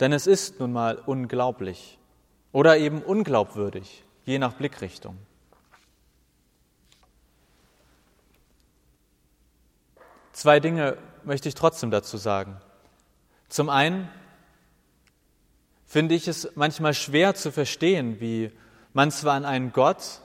Denn 0.00 0.12
es 0.12 0.26
ist 0.26 0.60
nun 0.60 0.72
mal 0.72 0.96
unglaublich 1.06 1.98
oder 2.52 2.76
eben 2.76 3.02
unglaubwürdig, 3.02 4.04
je 4.24 4.38
nach 4.38 4.54
Blickrichtung. 4.54 5.16
Zwei 10.32 10.60
Dinge 10.60 10.98
möchte 11.24 11.48
ich 11.48 11.54
trotzdem 11.54 11.90
dazu 11.90 12.18
sagen. 12.18 12.60
Zum 13.48 13.70
einen 13.70 14.08
finde 15.86 16.14
ich 16.14 16.28
es 16.28 16.50
manchmal 16.56 16.92
schwer 16.92 17.34
zu 17.34 17.50
verstehen, 17.50 18.20
wie 18.20 18.52
man 18.92 19.10
zwar 19.10 19.34
an 19.34 19.46
einen 19.46 19.72
Gott, 19.72 20.20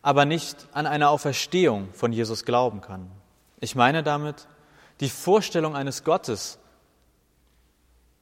aber 0.00 0.24
nicht 0.24 0.68
an 0.72 0.86
eine 0.86 1.10
Auferstehung 1.10 1.92
von 1.92 2.12
Jesus 2.12 2.44
glauben 2.44 2.80
kann. 2.80 3.10
Ich 3.60 3.74
meine 3.74 4.02
damit, 4.02 4.46
die 5.00 5.10
Vorstellung 5.10 5.76
eines 5.76 6.04
Gottes, 6.04 6.58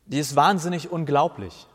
die 0.07 0.19
ist 0.19 0.37
wahnsinnig 0.37 0.91
unglaublich. 0.91 1.67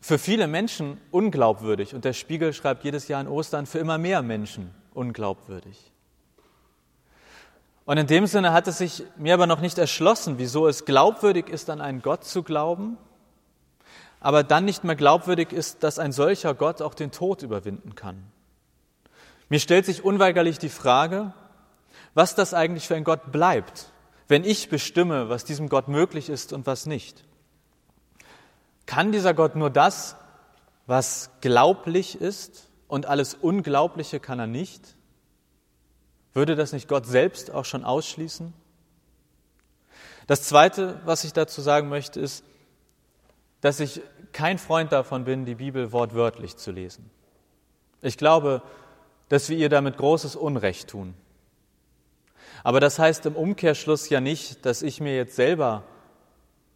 Für 0.00 0.18
viele 0.18 0.46
Menschen 0.48 1.00
unglaubwürdig 1.10 1.94
und 1.94 2.04
der 2.04 2.12
Spiegel 2.12 2.52
schreibt 2.52 2.84
jedes 2.84 3.08
Jahr 3.08 3.20
in 3.20 3.28
Ostern 3.28 3.66
für 3.66 3.78
immer 3.78 3.98
mehr 3.98 4.22
Menschen 4.22 4.74
unglaubwürdig. 4.94 5.92
Und 7.84 7.98
in 7.98 8.06
dem 8.06 8.26
Sinne 8.26 8.52
hat 8.52 8.68
es 8.68 8.78
sich 8.78 9.04
mir 9.16 9.34
aber 9.34 9.46
noch 9.46 9.60
nicht 9.60 9.78
erschlossen, 9.78 10.38
wieso 10.38 10.68
es 10.68 10.84
glaubwürdig 10.84 11.48
ist, 11.48 11.68
an 11.68 11.80
einen 11.80 12.02
Gott 12.02 12.24
zu 12.24 12.42
glauben, 12.42 12.96
aber 14.20 14.44
dann 14.44 14.64
nicht 14.64 14.84
mehr 14.84 14.94
glaubwürdig 14.94 15.52
ist, 15.52 15.82
dass 15.82 15.98
ein 15.98 16.12
solcher 16.12 16.54
Gott 16.54 16.80
auch 16.80 16.94
den 16.94 17.10
Tod 17.10 17.42
überwinden 17.42 17.94
kann. 17.96 18.24
Mir 19.48 19.58
stellt 19.58 19.84
sich 19.84 20.04
unweigerlich 20.04 20.58
die 20.58 20.68
Frage, 20.68 21.32
was 22.14 22.34
das 22.34 22.54
eigentlich 22.54 22.86
für 22.86 22.94
ein 22.94 23.04
Gott 23.04 23.32
bleibt, 23.32 23.91
wenn 24.32 24.44
ich 24.44 24.70
bestimme, 24.70 25.28
was 25.28 25.44
diesem 25.44 25.68
Gott 25.68 25.88
möglich 25.88 26.30
ist 26.30 26.54
und 26.54 26.66
was 26.66 26.86
nicht. 26.86 27.22
Kann 28.86 29.12
dieser 29.12 29.34
Gott 29.34 29.56
nur 29.56 29.68
das, 29.68 30.16
was 30.86 31.28
glaublich 31.42 32.18
ist 32.18 32.70
und 32.88 33.04
alles 33.04 33.34
Unglaubliche 33.34 34.20
kann 34.20 34.38
er 34.38 34.46
nicht? 34.46 34.96
Würde 36.32 36.56
das 36.56 36.72
nicht 36.72 36.88
Gott 36.88 37.04
selbst 37.04 37.50
auch 37.50 37.66
schon 37.66 37.84
ausschließen? 37.84 38.54
Das 40.26 40.44
Zweite, 40.44 40.98
was 41.04 41.24
ich 41.24 41.34
dazu 41.34 41.60
sagen 41.60 41.90
möchte, 41.90 42.18
ist, 42.18 42.42
dass 43.60 43.80
ich 43.80 44.00
kein 44.32 44.56
Freund 44.56 44.92
davon 44.92 45.24
bin, 45.24 45.44
die 45.44 45.56
Bibel 45.56 45.92
wortwörtlich 45.92 46.56
zu 46.56 46.70
lesen. 46.70 47.10
Ich 48.00 48.16
glaube, 48.16 48.62
dass 49.28 49.50
wir 49.50 49.58
ihr 49.58 49.68
damit 49.68 49.98
großes 49.98 50.36
Unrecht 50.36 50.88
tun. 50.88 51.12
Aber 52.64 52.80
das 52.80 52.98
heißt 52.98 53.26
im 53.26 53.36
Umkehrschluss 53.36 54.08
ja 54.08 54.20
nicht, 54.20 54.64
dass 54.64 54.82
ich 54.82 55.00
mir 55.00 55.16
jetzt 55.16 55.36
selber 55.36 55.84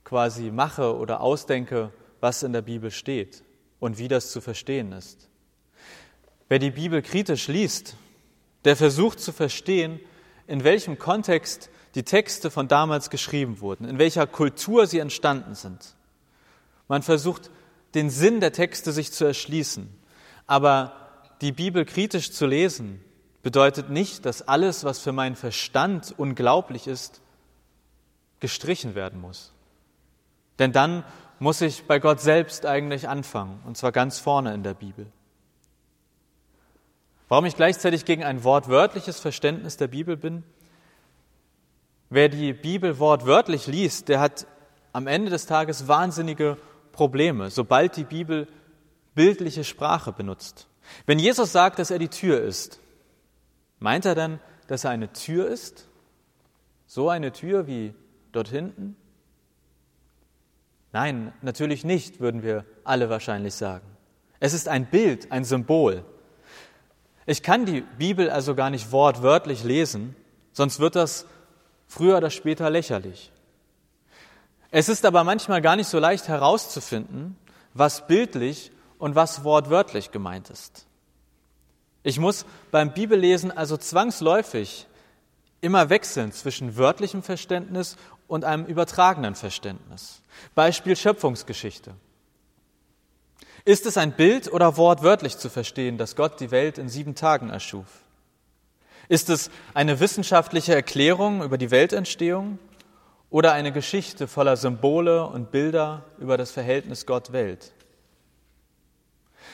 quasi 0.05 0.51
mache 0.51 0.97
oder 0.97 1.21
ausdenke, 1.21 1.93
was 2.21 2.43
in 2.43 2.53
der 2.53 2.63
Bibel 2.63 2.91
steht 2.91 3.43
und 3.79 3.99
wie 3.99 4.09
das 4.09 4.31
zu 4.31 4.41
verstehen 4.41 4.93
ist. 4.93 5.29
Wer 6.49 6.59
die 6.59 6.71
Bibel 6.71 7.03
kritisch 7.03 7.49
liest, 7.49 7.97
der 8.65 8.77
versucht 8.77 9.21
zu 9.21 9.33
verstehen, 9.33 10.01
in 10.47 10.65
welchem 10.65 10.99
Kontext 10.99 11.71
die 11.95 12.05
Texte 12.05 12.51
von 12.51 12.69
damals 12.69 13.11
geschrieben 13.11 13.61
wurden, 13.61 13.89
in 13.89 13.99
welcher 13.99 14.27
Kultur 14.27 14.87
sie 14.87 14.99
entstanden 14.99 15.55
sind. 15.55 15.97
Man 16.89 17.03
versucht, 17.03 17.51
den 17.95 18.11
Sinn 18.11 18.41
der 18.41 18.53
Texte 18.53 18.93
sich 18.93 19.13
zu 19.13 19.25
erschließen. 19.25 19.89
Aber 20.47 20.93
die 21.41 21.53
Bibel 21.53 21.85
kritisch 21.85 22.31
zu 22.31 22.47
lesen, 22.47 23.01
bedeutet 23.47 23.91
nicht, 23.91 24.27
dass 24.27 24.43
alles, 24.43 24.83
was 24.83 24.99
für 24.99 25.13
meinen 25.13 25.37
Verstand 25.37 26.13
unglaublich 26.17 26.89
ist, 26.89 27.21
gestrichen 28.41 28.97
werden 28.97 29.21
muss. 29.21 29.53
Denn 30.59 30.73
dann 30.73 31.05
muss 31.39 31.61
ich 31.61 31.85
bei 31.85 32.01
Gott 32.01 32.21
selbst 32.21 32.67
eigentlich 32.67 33.09
anfangen, 33.09 33.61
und 33.65 33.77
zwar 33.77 33.93
ganz 33.93 34.19
vorne 34.19 34.53
in 34.53 34.65
der 34.65 34.75
Bibel. 34.75 35.07
Warum 37.29 37.45
ich 37.45 37.55
gleichzeitig 37.55 38.05
gegen 38.05 38.25
ein 38.25 38.43
wortwörtliches 38.43 39.21
Verständnis 39.21 39.77
der 39.77 39.87
Bibel 39.87 40.17
bin? 40.17 40.43
Wer 42.11 42.29
die 42.29 42.53
Bibel 42.53 42.99
wortwörtlich 42.99 43.69
liest, 43.69 44.09
der 44.09 44.19
hat 44.19 44.49
am 44.93 45.07
Ende 45.07 45.31
des 45.31 45.47
Tages 45.47 45.87
wahnsinnige 45.87 46.57
Probleme, 46.91 47.51
sobald 47.51 47.97
die 47.97 48.03
Bibel 48.03 48.49
bildliche 49.15 49.63
Sprache 49.63 50.11
benutzt. 50.11 50.67
Wenn 51.07 51.21
Jesus 51.21 51.53
sagt, 51.53 51.79
dass 51.79 51.93
er 51.93 52.01
die 52.01 52.09
Tür 52.09 52.41
ist, 52.41 52.81
meint 53.79 54.05
er 54.05 54.15
dann, 54.15 54.41
dass 54.67 54.85
er 54.85 54.91
eine 54.91 55.13
Tür 55.13 55.49
ist? 55.49 55.89
So 56.87 57.09
eine 57.09 57.33
Tür 57.33 57.67
wie 57.67 57.95
dort 58.33 58.49
hinten? 58.49 58.97
Nein, 60.93 61.33
natürlich 61.43 61.85
nicht, 61.85 62.21
würden 62.21 62.43
wir 62.43 62.65
alle 62.85 63.11
wahrscheinlich 63.11 63.55
sagen. 63.55 63.87
Es 64.41 64.55
ist 64.55 64.69
ein 64.69 64.87
Bild, 64.87 65.33
ein 65.33 65.45
Symbol. 65.45 66.05
Ich 67.27 67.43
kann 67.43 67.67
die 67.67 67.81
Bibel 67.99 68.31
also 68.31 68.55
gar 68.55 68.71
nicht 68.71 68.93
wortwörtlich 68.93 69.65
lesen, 69.65 70.15
sonst 70.53 70.79
wird 70.79 70.95
das 70.95 71.27
früher 71.87 72.17
oder 72.17 72.31
später 72.31 72.71
lächerlich. 72.71 73.33
Es 74.71 74.89
ist 74.89 75.05
aber 75.05 75.25
manchmal 75.25 75.63
gar 75.63 75.77
nicht 75.77 75.89
so 75.89 75.99
leicht 75.99 76.29
herauszufinden, 76.29 77.37
was 77.75 78.07
bildlich 78.07 78.71
und 78.99 79.15
was 79.15 79.45
wortwörtlich 79.45 80.11
gemeint 80.11 80.51
ist. 80.51 80.87
Ich 82.07 82.21
muss 82.21 82.47
beim 82.71 82.95
Bibellesen 82.95 83.51
also 83.51 83.77
zwangsläufig 83.77 84.87
immer 85.61 85.91
wechseln 85.91 86.31
zwischen 86.31 86.77
wörtlichem 86.77 87.25
Verständnis 87.25 87.97
und 88.29 88.45
einem 88.45 88.65
übertragenen 88.65 89.35
Verständnis. 89.35 90.23
Beispiel 90.55 90.95
Schöpfungsgeschichte. 90.95 91.95
Ist 93.65 93.87
es 93.87 93.97
ein 93.97 94.13
Bild 94.13 94.53
oder 94.53 94.77
wortwörtlich 94.77 95.37
zu 95.37 95.51
verstehen, 95.51 95.99
dass 95.99 96.15
Gott 96.15 96.39
die 96.39 96.53
Welt 96.53 96.79
in 96.79 96.89
sieben 96.89 97.17
Tagen 97.17 97.51
erschuf? 97.51 97.89
Ist 99.09 99.29
es 99.29 99.51
eine 99.75 99.99
wissenschaftliche 99.99 100.77
Erklärung 100.77 101.43
über 101.43 101.59
die 101.59 101.73
Weltentstehung 101.73 102.61
oder 103.31 103.51
eine 103.51 103.73
Geschichte 103.73 104.29
voller 104.29 104.57
Symbole 104.57 105.27
und 105.27 105.51
Bilder 105.51 106.05
über 106.21 106.37
das 106.37 106.53
Verhältnis 106.53 107.05
Gott-Welt? 107.05 107.73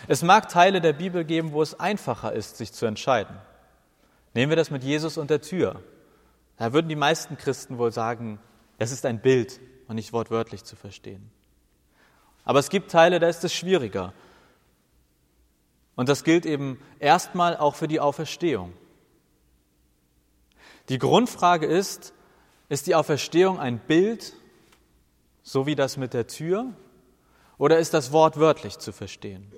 Es 0.09 0.23
mag 0.23 0.49
Teile 0.49 0.81
der 0.81 0.93
Bibel 0.93 1.25
geben, 1.25 1.53
wo 1.53 1.63
es 1.63 1.79
einfacher 1.79 2.33
ist, 2.33 2.57
sich 2.57 2.73
zu 2.73 2.87
entscheiden. 2.87 3.37
Nehmen 4.35 4.51
wir 4.51 4.57
das 4.57 4.71
mit 4.71 4.83
Jesus 4.83 5.19
und 5.19 5.31
der 5.31 5.41
Tür. 5.41 5.83
Da 6.57 6.73
würden 6.73 6.89
die 6.89 6.97
meisten 6.97 7.37
Christen 7.37 7.79
wohl 7.79 7.93
sagen, 7.93 8.39
es 8.79 8.93
ist 8.93 9.07
ein 9.07 9.21
Bild 9.21 9.61
und 9.89 9.97
nicht 9.97 10.13
wortwörtlich 10.13 10.65
zu 10.65 10.77
verstehen. 10.77 11.31
Aber 12.45 12.59
es 12.59 12.71
gibt 12.71 12.91
Teile, 12.91 13.21
da 13.21 13.29
ist 13.29 13.45
es 13.45 13.55
schwieriger. 13.55 14.13
Und 15.95 16.09
das 16.09 16.25
gilt 16.25 16.47
eben 16.47 16.81
erstmal 16.99 17.57
auch 17.57 17.75
für 17.75 17.89
die 17.89 18.01
Auferstehung. 18.01 18.73
Die 20.89 20.99
Grundfrage 20.99 21.67
ist, 21.67 22.13
ist 22.69 22.87
die 22.87 22.95
Auferstehung 22.95 23.61
ein 23.61 23.79
Bild, 23.79 24.33
so 25.43 25.67
wie 25.67 25.77
das 25.77 25.97
mit 25.97 26.15
der 26.15 26.27
Tür, 26.27 26.73
oder 27.59 27.79
ist 27.79 27.95
das 27.95 28.13
wortwörtlich 28.13 28.79
zu 28.79 28.93
verstehen? 28.93 29.53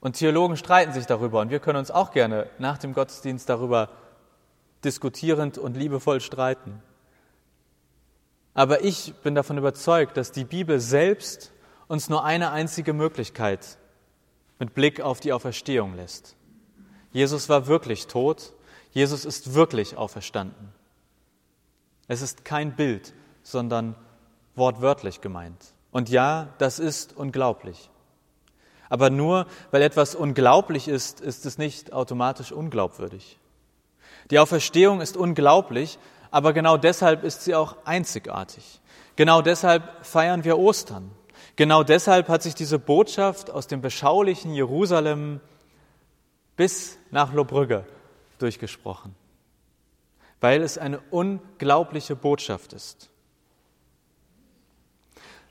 Und 0.00 0.14
Theologen 0.14 0.56
streiten 0.56 0.92
sich 0.92 1.06
darüber 1.06 1.40
und 1.40 1.50
wir 1.50 1.58
können 1.58 1.78
uns 1.78 1.90
auch 1.90 2.12
gerne 2.12 2.48
nach 2.58 2.78
dem 2.78 2.94
Gottesdienst 2.94 3.48
darüber 3.48 3.90
diskutierend 4.84 5.58
und 5.58 5.76
liebevoll 5.76 6.20
streiten. 6.20 6.82
Aber 8.54 8.84
ich 8.84 9.14
bin 9.22 9.34
davon 9.34 9.58
überzeugt, 9.58 10.16
dass 10.16 10.32
die 10.32 10.44
Bibel 10.44 10.80
selbst 10.80 11.52
uns 11.88 12.08
nur 12.08 12.24
eine 12.24 12.50
einzige 12.50 12.92
Möglichkeit 12.92 13.78
mit 14.58 14.74
Blick 14.74 15.00
auf 15.00 15.20
die 15.20 15.32
Auferstehung 15.32 15.94
lässt. 15.94 16.36
Jesus 17.12 17.48
war 17.48 17.66
wirklich 17.66 18.06
tot, 18.06 18.52
Jesus 18.90 19.24
ist 19.24 19.54
wirklich 19.54 19.96
auferstanden. 19.96 20.72
Es 22.06 22.22
ist 22.22 22.44
kein 22.44 22.74
Bild, 22.74 23.14
sondern 23.42 23.94
wortwörtlich 24.54 25.20
gemeint. 25.20 25.74
Und 25.90 26.08
ja, 26.08 26.54
das 26.58 26.78
ist 26.78 27.16
unglaublich. 27.16 27.90
Aber 28.88 29.10
nur 29.10 29.46
weil 29.70 29.82
etwas 29.82 30.14
unglaublich 30.14 30.88
ist, 30.88 31.20
ist 31.20 31.46
es 31.46 31.58
nicht 31.58 31.92
automatisch 31.92 32.52
unglaubwürdig. 32.52 33.38
Die 34.30 34.38
Auferstehung 34.38 35.00
ist 35.00 35.16
unglaublich, 35.16 35.98
aber 36.30 36.52
genau 36.52 36.76
deshalb 36.76 37.24
ist 37.24 37.44
sie 37.44 37.54
auch 37.54 37.76
einzigartig. 37.84 38.80
Genau 39.16 39.42
deshalb 39.42 40.04
feiern 40.06 40.44
wir 40.44 40.58
Ostern. 40.58 41.10
Genau 41.56 41.82
deshalb 41.82 42.28
hat 42.28 42.42
sich 42.42 42.54
diese 42.54 42.78
Botschaft 42.78 43.50
aus 43.50 43.66
dem 43.66 43.80
beschaulichen 43.80 44.54
Jerusalem 44.54 45.40
bis 46.56 46.98
nach 47.10 47.32
Lobrügge 47.32 47.84
durchgesprochen, 48.38 49.14
weil 50.40 50.62
es 50.62 50.78
eine 50.78 51.00
unglaubliche 51.10 52.14
Botschaft 52.14 52.72
ist. 52.72 53.10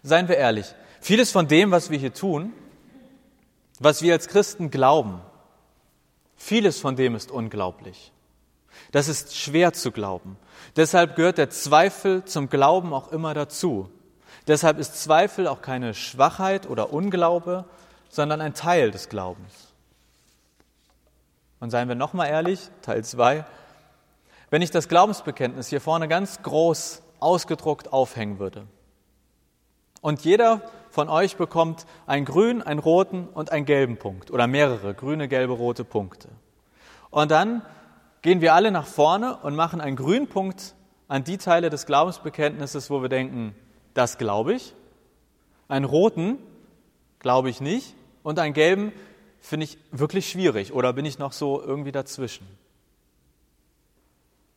Seien 0.04 0.28
wir 0.28 0.38
ehrlich, 0.38 0.74
vieles 1.02 1.32
von 1.32 1.48
dem, 1.48 1.72
was 1.72 1.90
wir 1.90 1.98
hier 1.98 2.14
tun, 2.14 2.54
was 3.80 4.02
wir 4.02 4.14
als 4.14 4.28
Christen 4.28 4.72
glauben, 4.72 5.22
vieles 6.36 6.80
von 6.80 6.96
dem 6.96 7.16
ist 7.16 7.32
unglaublich. 7.32 8.12
Das 8.92 9.08
ist 9.08 9.36
schwer 9.36 9.74
zu 9.74 9.92
glauben. 9.92 10.38
Deshalb 10.76 11.16
gehört 11.16 11.38
der 11.38 11.50
Zweifel 11.50 12.24
zum 12.26 12.50
Glauben 12.50 12.94
auch 12.94 13.12
immer 13.12 13.34
dazu. 13.34 13.90
Deshalb 14.48 14.78
ist 14.78 15.02
Zweifel 15.02 15.48
auch 15.48 15.62
keine 15.62 15.94
Schwachheit 15.94 16.70
oder 16.70 16.94
Unglaube, 16.94 17.66
sondern 18.10 18.40
ein 18.40 18.54
Teil 18.54 18.92
des 18.92 19.10
Glaubens. 19.10 19.74
Und 21.60 21.72
seien 21.72 21.88
wir 21.88 21.96
nochmal 21.96 22.30
ehrlich, 22.30 22.70
Teil 22.82 23.04
2, 23.04 23.46
wenn 24.50 24.62
ich 24.62 24.72
das 24.72 24.88
Glaubensbekenntnis 24.88 25.68
hier 25.68 25.82
vorne 25.82 26.08
ganz 26.08 26.42
groß 26.44 27.02
ausgedruckt 27.20 27.92
aufhängen 27.92 28.40
würde 28.40 28.68
und 30.02 30.22
jeder 30.22 30.62
von 30.98 31.10
euch 31.10 31.38
bekommt 31.38 31.86
einen 32.08 32.26
grünen, 32.26 32.64
einen 32.64 32.80
roten 32.80 33.28
und 33.28 33.52
einen 33.52 33.68
gelben 33.68 33.98
Punkt 33.98 34.32
oder 34.32 34.48
mehrere 34.48 34.96
grüne, 34.96 35.28
gelbe, 35.28 35.54
rote 35.54 35.84
Punkte. 35.84 36.28
Und 37.12 37.30
dann 37.30 37.62
gehen 38.24 38.42
wir 38.42 38.56
alle 38.56 38.72
nach 38.72 38.88
vorne 38.88 39.38
und 39.38 39.56
machen 39.56 39.80
einen 39.80 39.96
grünen 39.96 40.28
Punkt 40.28 40.74
an 41.08 41.24
die 41.24 41.38
Teile 41.38 41.70
des 41.70 41.86
Glaubensbekenntnisses, 41.86 42.90
wo 42.90 43.04
wir 43.04 43.10
denken, 43.10 43.54
das 43.94 44.18
glaube 44.18 44.56
ich. 44.56 44.74
Einen 45.68 45.86
roten 45.86 46.40
glaube 47.20 47.52
ich 47.52 47.62
nicht. 47.62 47.94
Und 48.24 48.40
einen 48.40 48.56
gelben 48.56 48.92
finde 49.40 49.66
ich 49.66 49.78
wirklich 49.92 50.28
schwierig 50.28 50.74
oder 50.74 50.94
bin 50.94 51.06
ich 51.06 51.20
noch 51.20 51.32
so 51.32 51.62
irgendwie 51.62 51.92
dazwischen. 51.92 52.48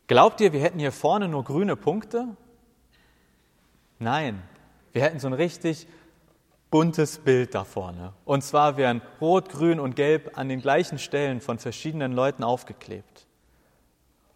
Glaubt 0.07 0.40
ihr, 0.40 0.55
wir 0.55 0.62
hätten 0.62 0.79
hier 0.79 0.90
vorne 0.90 1.29
nur 1.29 1.44
grüne 1.44 1.76
Punkte? 1.76 2.29
Nein, 3.98 4.42
wir 4.92 5.03
hätten 5.03 5.20
so 5.20 5.26
ein 5.26 5.35
richtig 5.35 5.87
buntes 6.70 7.18
Bild 7.18 7.54
da 7.54 7.64
vorne. 7.64 8.12
Und 8.24 8.42
zwar 8.42 8.76
wären 8.76 9.02
Rot, 9.20 9.48
Grün 9.48 9.80
und 9.80 9.96
Gelb 9.96 10.38
an 10.38 10.48
den 10.48 10.61
gleichen 10.61 10.98
Stellen 10.98 11.40
von 11.40 11.59
verschiedenen 11.59 12.12
Leuten 12.12 12.44
aufgeklebt. 12.44 13.26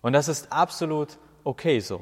Und 0.03 0.13
das 0.13 0.29
ist 0.29 0.53
absolut 0.53 1.19
okay 1.45 1.81
so. 1.81 2.01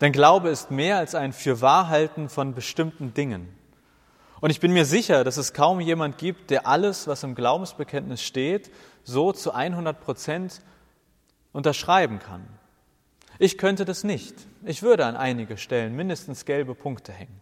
Denn 0.00 0.12
Glaube 0.12 0.48
ist 0.48 0.70
mehr 0.70 0.98
als 0.98 1.14
ein 1.14 1.32
Fürwahrhalten 1.32 2.28
von 2.28 2.54
bestimmten 2.54 3.14
Dingen. 3.14 3.48
Und 4.40 4.50
ich 4.50 4.60
bin 4.60 4.72
mir 4.72 4.86
sicher, 4.86 5.22
dass 5.22 5.36
es 5.36 5.52
kaum 5.52 5.80
jemand 5.80 6.16
gibt, 6.16 6.50
der 6.50 6.66
alles, 6.66 7.06
was 7.06 7.22
im 7.22 7.34
Glaubensbekenntnis 7.34 8.22
steht, 8.22 8.70
so 9.04 9.32
zu 9.32 9.52
100 9.52 10.00
Prozent 10.00 10.62
unterschreiben 11.52 12.18
kann. 12.18 12.46
Ich 13.38 13.58
könnte 13.58 13.84
das 13.84 14.04
nicht. 14.04 14.34
Ich 14.64 14.82
würde 14.82 15.04
an 15.04 15.16
einige 15.16 15.56
Stellen 15.56 15.94
mindestens 15.94 16.44
gelbe 16.44 16.74
Punkte 16.74 17.12
hängen. 17.12 17.40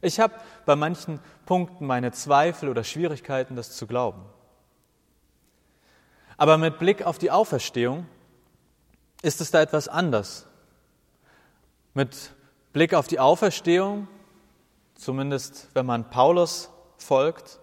Ich 0.00 0.18
habe 0.18 0.34
bei 0.64 0.76
manchen 0.76 1.20
Punkten 1.46 1.86
meine 1.86 2.12
Zweifel 2.12 2.68
oder 2.68 2.84
Schwierigkeiten, 2.84 3.56
das 3.56 3.76
zu 3.76 3.86
glauben. 3.86 4.24
Aber 6.36 6.56
mit 6.56 6.78
Blick 6.78 7.02
auf 7.02 7.18
die 7.18 7.30
Auferstehung 7.30 8.06
ist 9.22 9.40
es 9.40 9.50
da 9.50 9.60
etwas 9.60 9.88
anders. 9.88 10.46
Mit 11.92 12.32
Blick 12.72 12.94
auf 12.94 13.08
die 13.08 13.20
Auferstehung, 13.20 14.08
zumindest 14.94 15.68
wenn 15.74 15.84
man 15.84 16.08
Paulus 16.08 16.70
folgt, 16.96 17.58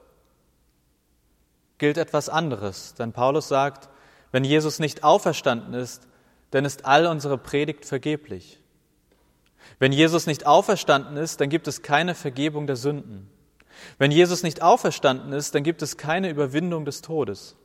gilt 1.79 1.97
etwas 1.97 2.29
anderes. 2.29 2.93
Denn 2.93 3.13
Paulus 3.13 3.47
sagt, 3.47 3.89
wenn 4.31 4.43
Jesus 4.43 4.79
nicht 4.79 5.03
auferstanden 5.03 5.73
ist, 5.73 6.07
dann 6.51 6.65
ist 6.65 6.85
all 6.85 7.07
unsere 7.07 7.37
Predigt 7.37 7.85
vergeblich. 7.85 8.61
Wenn 9.79 9.91
Jesus 9.91 10.27
nicht 10.27 10.45
auferstanden 10.45 11.17
ist, 11.17 11.41
dann 11.41 11.49
gibt 11.49 11.67
es 11.67 11.81
keine 11.81 12.15
Vergebung 12.15 12.67
der 12.67 12.75
Sünden. 12.75 13.29
Wenn 13.97 14.11
Jesus 14.11 14.43
nicht 14.43 14.61
auferstanden 14.61 15.33
ist, 15.33 15.53
dann 15.55 15.63
gibt 15.63 15.81
es 15.81 15.97
keine 15.97 16.29
Überwindung 16.29 16.85
des 16.85 17.01
Todes. 17.01 17.55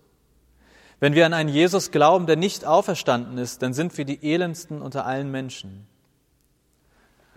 Wenn 1.01 1.15
wir 1.15 1.27
an 1.27 1.35
einen 1.35 1.49
Jesus 1.49 1.91
glauben, 1.91 2.27
der 2.27 2.37
nicht 2.37 2.65
auferstanden 2.65 3.39
ist, 3.39 3.63
dann 3.63 3.75
sind 3.75 3.97
wir 3.99 4.05
die 4.05 4.33
elendsten 4.33 4.83
unter 4.83 5.05
allen 5.05 5.31
Menschen. 5.31 5.87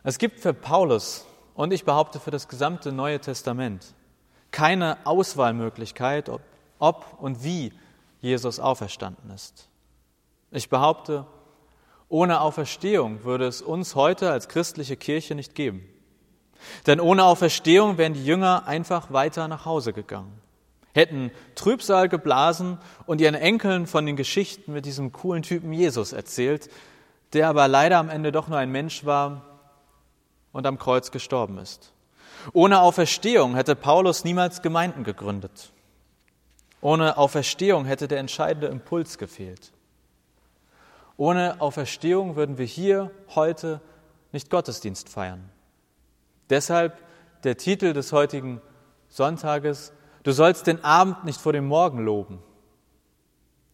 Es 0.04 0.20
gibt 0.20 0.40
für 0.40 0.54
Paulus 0.54 1.26
und 1.56 1.74
ich 1.74 1.84
behaupte 1.84 2.20
für 2.20 2.32
das 2.32 2.48
gesamte 2.48 2.92
Neue 2.92 3.20
Testament 3.20 3.96
keine 4.52 4.98
Auswahlmöglichkeit, 5.06 6.30
ob, 6.30 6.42
ob 6.80 7.18
und 7.20 7.44
wie 7.44 7.74
Jesus 8.22 8.60
auferstanden 8.60 9.32
ist. 9.32 9.68
Ich 10.52 10.70
behaupte, 10.70 11.26
ohne 12.10 12.42
Auferstehung 12.42 13.24
würde 13.24 13.46
es 13.48 13.62
uns 13.62 13.96
heute 13.96 14.32
als 14.32 14.48
christliche 14.48 14.96
Kirche 14.96 15.36
nicht 15.36 15.56
geben. 15.56 15.88
Denn 16.88 17.00
ohne 17.00 17.26
Auferstehung 17.26 17.98
wären 17.98 18.14
die 18.14 18.26
Jünger 18.26 18.68
einfach 18.68 19.12
weiter 19.12 19.48
nach 19.48 19.66
Hause 19.66 19.94
gegangen 19.94 20.42
hätten 20.96 21.30
Trübsal 21.56 22.08
geblasen 22.10 22.80
und 23.06 23.20
ihren 23.20 23.36
Enkeln 23.36 23.86
von 23.86 24.06
den 24.06 24.16
Geschichten 24.16 24.72
mit 24.72 24.86
diesem 24.86 25.12
coolen 25.12 25.44
Typen 25.44 25.74
Jesus 25.74 26.14
erzählt, 26.14 26.70
der 27.34 27.50
aber 27.50 27.68
leider 27.68 27.98
am 27.98 28.10
Ende 28.10 28.32
doch 28.32 28.48
nur 28.48 28.58
ein 28.58 28.72
Mensch 28.72 29.06
war 29.06 29.42
und 30.54 30.66
am 30.66 30.80
Kreuz 30.80 31.12
gestorben 31.12 31.58
ist. 31.58 31.92
Ohne 32.54 32.80
Auferstehung 32.80 33.56
hätte 33.56 33.76
Paulus 33.76 34.24
niemals 34.24 34.62
Gemeinden 34.62 35.04
gegründet. 35.04 35.74
Ohne 36.80 37.18
Auferstehung 37.18 37.84
hätte 37.86 38.08
der 38.08 38.20
entscheidende 38.20 38.68
Impuls 38.68 39.18
gefehlt. 39.18 39.74
Ohne 41.18 41.62
Auferstehung 41.62 42.36
würden 42.36 42.58
wir 42.58 42.66
hier 42.66 43.12
heute 43.36 43.82
nicht 44.32 44.50
Gottesdienst 44.50 45.10
feiern. 45.10 45.50
Deshalb 46.50 47.02
der 47.44 47.58
Titel 47.58 47.94
des 47.94 48.12
heutigen 48.12 48.62
Sonntages, 49.08 49.94
du 50.24 50.32
sollst 50.32 50.68
den 50.68 50.84
Abend 50.84 51.24
nicht 51.24 51.40
vor 51.40 51.54
dem 51.54 51.68
Morgen 51.68 52.04
loben. 52.04 52.40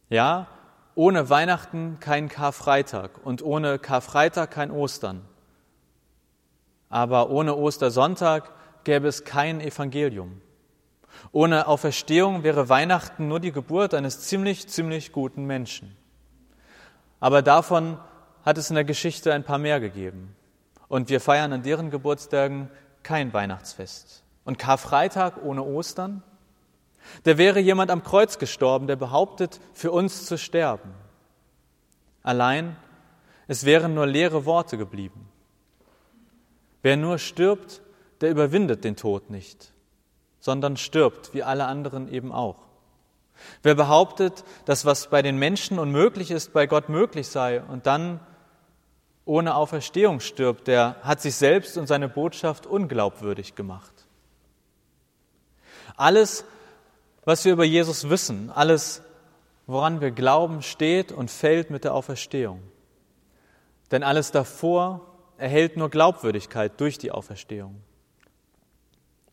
Ja, 0.09 0.47
ohne 0.93 1.29
Weihnachten 1.29 1.97
kein 1.99 2.29
Karfreitag 2.29 3.11
und 3.23 3.41
ohne 3.41 3.79
Karfreitag 3.79 4.51
kein 4.51 4.69
Ostern. 4.69 5.25
Aber 6.89 7.29
ohne 7.29 7.55
Ostersonntag 7.55 8.51
gäbe 8.83 9.07
es 9.07 9.23
kein 9.23 9.61
Evangelium. 9.61 10.41
Ohne 11.31 11.67
Auferstehung 11.67 12.43
wäre 12.43 12.69
Weihnachten 12.69 13.27
nur 13.27 13.39
die 13.39 13.51
Geburt 13.51 13.93
eines 13.93 14.21
ziemlich, 14.21 14.67
ziemlich 14.67 15.11
guten 15.11 15.45
Menschen. 15.45 15.95
Aber 17.21 17.41
davon 17.41 17.97
hat 18.43 18.57
es 18.57 18.69
in 18.69 18.75
der 18.75 18.83
Geschichte 18.83 19.31
ein 19.33 19.45
paar 19.45 19.59
mehr 19.59 19.79
gegeben. 19.79 20.35
Und 20.89 21.09
wir 21.09 21.21
feiern 21.21 21.53
an 21.53 21.63
deren 21.63 21.89
Geburtstagen 21.89 22.69
kein 23.03 23.31
Weihnachtsfest. 23.31 24.23
Und 24.43 24.59
Karfreitag 24.59 25.41
ohne 25.41 25.63
Ostern? 25.63 26.23
Da 27.23 27.37
wäre 27.37 27.59
jemand 27.59 27.91
am 27.91 28.03
Kreuz 28.03 28.39
gestorben, 28.39 28.87
der 28.87 28.95
behauptet, 28.95 29.59
für 29.73 29.91
uns 29.91 30.25
zu 30.25 30.37
sterben. 30.37 30.93
Allein, 32.23 32.75
es 33.47 33.65
wären 33.65 33.93
nur 33.93 34.07
leere 34.07 34.45
Worte 34.45 34.77
geblieben. 34.77 35.29
Wer 36.81 36.97
nur 36.97 37.19
stirbt, 37.19 37.81
der 38.21 38.31
überwindet 38.31 38.83
den 38.83 38.95
Tod 38.95 39.29
nicht, 39.29 39.73
sondern 40.39 40.77
stirbt, 40.77 41.33
wie 41.33 41.43
alle 41.43 41.65
anderen 41.65 42.11
eben 42.11 42.31
auch. 42.31 42.70
Wer 43.63 43.75
behauptet, 43.75 44.43
dass 44.65 44.85
was 44.85 45.09
bei 45.09 45.21
den 45.21 45.37
Menschen 45.37 45.79
unmöglich 45.79 46.31
ist, 46.31 46.53
bei 46.53 46.67
Gott 46.67 46.89
möglich 46.89 47.27
sei 47.27 47.61
und 47.61 47.85
dann 47.85 48.19
ohne 49.25 49.55
Auferstehung 49.55 50.19
stirbt, 50.19 50.67
der 50.67 50.97
hat 51.03 51.21
sich 51.21 51.35
selbst 51.35 51.77
und 51.77 51.87
seine 51.87 52.09
Botschaft 52.09 52.65
unglaubwürdig 52.65 53.55
gemacht. 53.55 53.93
Alles, 55.95 56.43
was 57.23 57.45
wir 57.45 57.53
über 57.53 57.63
Jesus 57.63 58.09
wissen, 58.09 58.49
alles, 58.49 59.01
woran 59.67 60.01
wir 60.01 60.11
glauben, 60.11 60.61
steht 60.63 61.11
und 61.11 61.29
fällt 61.29 61.69
mit 61.69 61.83
der 61.83 61.93
Auferstehung. 61.93 62.61
Denn 63.91 64.03
alles 64.03 64.31
davor 64.31 65.01
erhält 65.37 65.77
nur 65.77 65.89
Glaubwürdigkeit 65.89 66.79
durch 66.79 66.97
die 66.97 67.11
Auferstehung. 67.11 67.81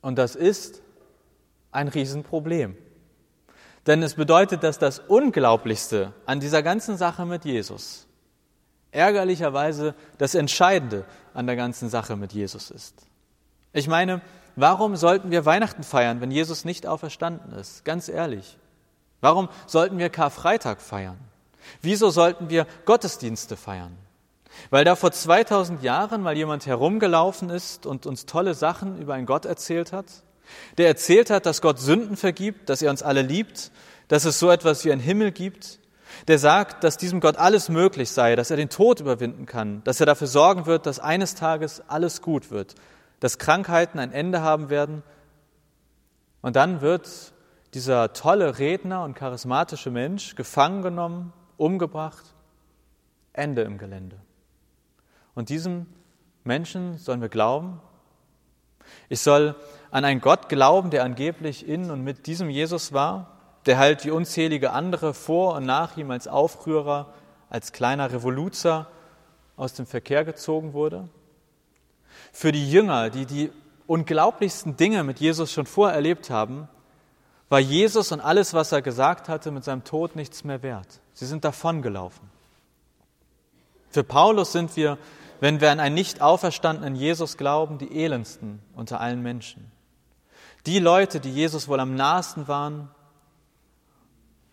Und 0.01 0.17
das 0.17 0.37
ist 0.37 0.83
ein 1.71 1.89
Riesenproblem. 1.89 2.77
Denn 3.89 4.03
es 4.03 4.15
bedeutet, 4.15 4.63
dass 4.63 4.79
das 4.79 4.99
Unglaublichste 4.99 6.13
an 6.27 6.41
dieser 6.41 6.63
ganzen 6.63 6.99
Sache 6.99 7.25
mit 7.25 7.47
Jesus 7.47 8.07
ärgerlicherweise 8.91 9.95
das 10.19 10.35
Entscheidende 10.35 11.07
an 11.33 11.47
der 11.47 11.57
ganzen 11.57 11.89
Sache 11.89 12.15
mit 12.15 12.35
Jesus 12.35 12.71
ist. 12.71 12.95
Ich 13.73 13.89
meine, 13.89 14.21
warum 14.57 14.95
sollten 14.95 15.31
wir 15.31 15.47
Weihnachten 15.47 15.85
feiern, 15.85 16.21
wenn 16.21 16.31
Jesus 16.31 16.67
nicht 16.67 16.87
auferstanden 16.87 17.53
ist? 17.59 17.87
Ganz 17.87 18.11
ehrlich. 18.11 18.59
Warum 19.23 19.49
sollten 19.67 19.97
wir 19.97 20.11
Karfreitag 20.11 20.83
feiern? 20.83 21.19
Wieso 21.81 22.11
sollten 22.11 22.51
wir 22.51 22.67
Gottesdienste 22.85 23.57
feiern? 23.57 23.97
Weil 24.69 24.85
da 24.85 24.97
vor 24.97 25.13
2000 25.13 25.83
Jahren 25.83 26.23
mal 26.23 26.37
jemand 26.37 26.67
herumgelaufen 26.67 27.49
ist 27.49 27.87
und 27.87 28.05
uns 28.05 28.27
tolle 28.27 28.53
Sachen 28.53 29.01
über 29.01 29.15
einen 29.15 29.27
Gott 29.27 29.47
erzählt 29.47 29.95
hat? 29.95 30.07
Der 30.77 30.89
erzählt 30.89 31.31
hat, 31.31 31.47
dass 31.47 31.61
Gott 31.61 31.79
Sünden 31.79 32.17
vergibt, 32.17 32.69
dass 32.69 32.83
er 32.83 32.91
uns 32.91 33.03
alle 33.03 33.23
liebt, 33.23 33.71
dass 34.09 34.25
es 34.25 34.39
so 34.39 34.51
etwas 34.51 34.85
wie 34.85 34.93
einen 34.93 35.01
Himmel 35.01 35.33
gibt, 35.33 35.79
der 36.27 36.39
sagt, 36.39 36.85
dass 36.85 36.97
diesem 36.97 37.21
Gott 37.21 37.37
alles 37.37 37.69
möglich 37.69 38.11
sei, 38.11 38.37
dass 38.37 38.51
er 38.51 38.57
den 38.57 38.71
Tod 38.71 39.01
überwinden 39.01 39.47
kann, 39.47 39.83
dass 39.85 40.01
er 40.01 40.07
dafür 40.07 40.27
sorgen 40.27 40.67
wird, 40.67 40.87
dass 40.87 40.99
eines 40.99 41.35
Tages 41.35 41.83
alles 41.89 42.23
gut 42.23 42.51
wird, 42.51 42.75
dass 43.21 43.39
Krankheiten 43.39 43.99
ein 43.99 44.13
Ende 44.13 44.41
haben 44.41 44.71
werden. 44.71 45.03
Und 46.41 46.57
dann 46.57 46.81
wird 46.81 47.33
dieser 47.75 48.13
tolle 48.13 48.59
Redner 48.59 49.05
und 49.05 49.15
charismatische 49.15 49.91
Mensch 49.91 50.35
gefangen 50.35 50.83
genommen, 50.83 51.33
umgebracht, 51.57 52.25
Ende 53.33 53.63
im 53.63 53.79
Gelände. 53.79 54.17
Und 55.35 55.51
diesem 55.51 55.87
Menschen 56.45 56.97
sollen 56.97 57.21
wir 57.21 57.29
glauben. 57.29 57.81
Ich 59.09 59.21
soll 59.21 59.55
an 59.91 60.05
einen 60.05 60.21
Gott 60.21 60.49
glauben, 60.49 60.91
der 60.91 61.05
angeblich 61.05 61.67
in 61.67 61.91
und 61.91 62.03
mit 62.05 62.27
diesem 62.27 62.51
Jesus 62.51 62.93
war, 62.93 63.39
der 63.67 63.79
halt 63.79 64.05
wie 64.05 64.11
unzählige 64.11 64.73
andere 64.73 65.15
vor 65.15 65.55
und 65.55 65.67
nach 65.67 65.97
ihm 65.97 66.11
als 66.11 66.29
Aufrührer, 66.29 67.13
als 67.51 67.73
kleiner 67.73 68.13
Revoluzer 68.13 68.87
aus 69.57 69.75
dem 69.75 69.87
Verkehr 69.87 70.25
gezogen 70.25 70.73
wurde. 70.73 71.09
Für 72.33 72.53
die 72.53 72.71
Jünger, 72.71 73.11
die 73.11 73.27
die 73.27 73.51
unglaublichsten 73.87 74.77
Dinge 74.77 75.03
mit 75.03 75.19
Jesus 75.19 75.53
schon 75.53 75.67
vorher 75.67 75.97
erlebt 75.97 76.31
haben, 76.31 76.69
war 77.49 77.59
Jesus 77.59 78.13
und 78.13 78.21
alles, 78.21 78.53
was 78.53 78.73
er 78.73 78.83
gesagt 78.83 79.29
hatte, 79.29 79.51
mit 79.51 79.65
seinem 79.65 79.85
Tod 79.85 80.17
nichts 80.17 80.45
mehr 80.45 80.63
wert. 80.63 81.01
Sie 81.15 81.27
sind 81.27 81.45
davongelaufen. 81.45 82.29
Für 83.91 84.05
Paulus 84.05 84.53
sind 84.53 84.77
wir, 84.77 84.99
wenn 85.41 85.61
wir 85.61 85.71
an 85.71 85.81
einen 85.81 85.95
nicht 85.95 86.21
auferstandenen 86.21 86.97
Jesus 86.97 87.37
glauben, 87.37 87.79
die 87.79 88.03
elendsten 88.03 88.61
unter 88.75 89.01
allen 89.01 89.23
Menschen. 89.23 89.71
Die 90.67 90.79
Leute, 90.79 91.21
die 91.21 91.33
Jesus 91.33 91.69
wohl 91.69 91.81
am 91.81 91.95
nahesten 91.95 92.49
waren, 92.49 92.91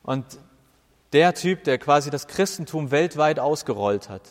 und 0.04 0.24
der 1.14 1.34
Typ, 1.34 1.64
der 1.64 1.80
quasi 1.80 2.12
das 2.12 2.28
Christentum 2.28 2.92
weltweit 2.92 3.40
ausgerollt 3.40 4.10
hat, 4.10 4.22